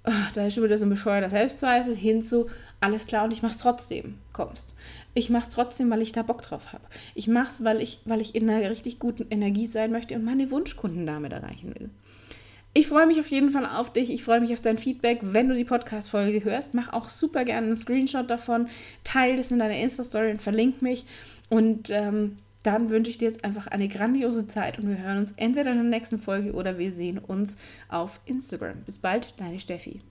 oh, 0.06 0.12
da 0.34 0.48
ist 0.48 0.56
schon 0.56 0.63
wieder 0.63 0.78
so 0.78 0.86
ein 0.86 0.91
bescheuerter 0.91 1.30
Selbstzweifel, 1.30 1.96
hin 1.96 2.24
zu, 2.24 2.48
alles 2.80 3.08
klar 3.08 3.26
und 3.26 3.32
ich 3.32 3.41
mach's 3.41 3.58
trotzdem, 3.58 4.15
kommst. 4.32 4.76
Ich 5.13 5.30
mach's 5.30 5.50
trotzdem, 5.50 5.89
weil 5.89 6.02
ich 6.02 6.13
da 6.13 6.24
Bock 6.24 6.41
drauf 6.41 6.72
habe. 6.72 6.84
Ich 7.13 7.28
mach's, 7.28 7.63
weil 7.63 7.84
ich, 7.84 8.00
weil 8.06 8.22
ich 8.22 8.36
in 8.36 8.50
einer 8.50 8.70
richtig 8.70 9.00
guten 9.00 9.28
Energie 9.30 9.67
sein 9.67 9.91
möchte 9.91 10.15
und 10.15 10.24
meine 10.24 10.50
Wunschkunden 10.50 11.06
damit 11.06 11.34
erreichen 11.34 11.76
will. 11.76 11.89
Ich 12.77 12.85
freue 12.85 13.07
mich 13.07 13.19
auf 13.19 13.25
jeden 13.29 13.49
Fall 13.49 13.65
auf 13.65 13.91
dich. 13.91 14.11
Ich 14.11 14.23
freue 14.23 14.39
mich 14.39 14.53
auf 14.53 14.61
dein 14.61 14.77
Feedback, 14.77 15.21
wenn 15.23 15.49
du 15.49 15.55
die 15.55 15.63
Podcast-Folge 15.63 16.43
hörst. 16.43 16.75
Mach 16.75 16.93
auch 16.93 17.09
super 17.09 17.43
gerne 17.43 17.65
einen 17.65 17.75
Screenshot 17.75 18.29
davon, 18.29 18.67
teile 19.03 19.35
das 19.35 19.49
in 19.49 19.57
deiner 19.57 19.75
Insta-Story 19.77 20.29
und 20.29 20.43
verlink 20.43 20.83
mich. 20.83 21.07
Und 21.49 21.89
ähm, 21.89 22.35
dann 22.61 22.91
wünsche 22.91 23.09
ich 23.09 23.17
dir 23.17 23.29
jetzt 23.29 23.43
einfach 23.43 23.65
eine 23.65 23.87
grandiose 23.87 24.45
Zeit 24.45 24.77
und 24.77 24.89
wir 24.89 25.03
hören 25.03 25.17
uns 25.17 25.33
entweder 25.37 25.71
in 25.71 25.77
der 25.77 25.85
nächsten 25.85 26.19
Folge 26.19 26.53
oder 26.53 26.77
wir 26.77 26.91
sehen 26.91 27.17
uns 27.17 27.57
auf 27.89 28.19
Instagram. 28.25 28.83
Bis 28.85 28.99
bald, 28.99 29.33
deine 29.37 29.57
Steffi. 29.57 30.01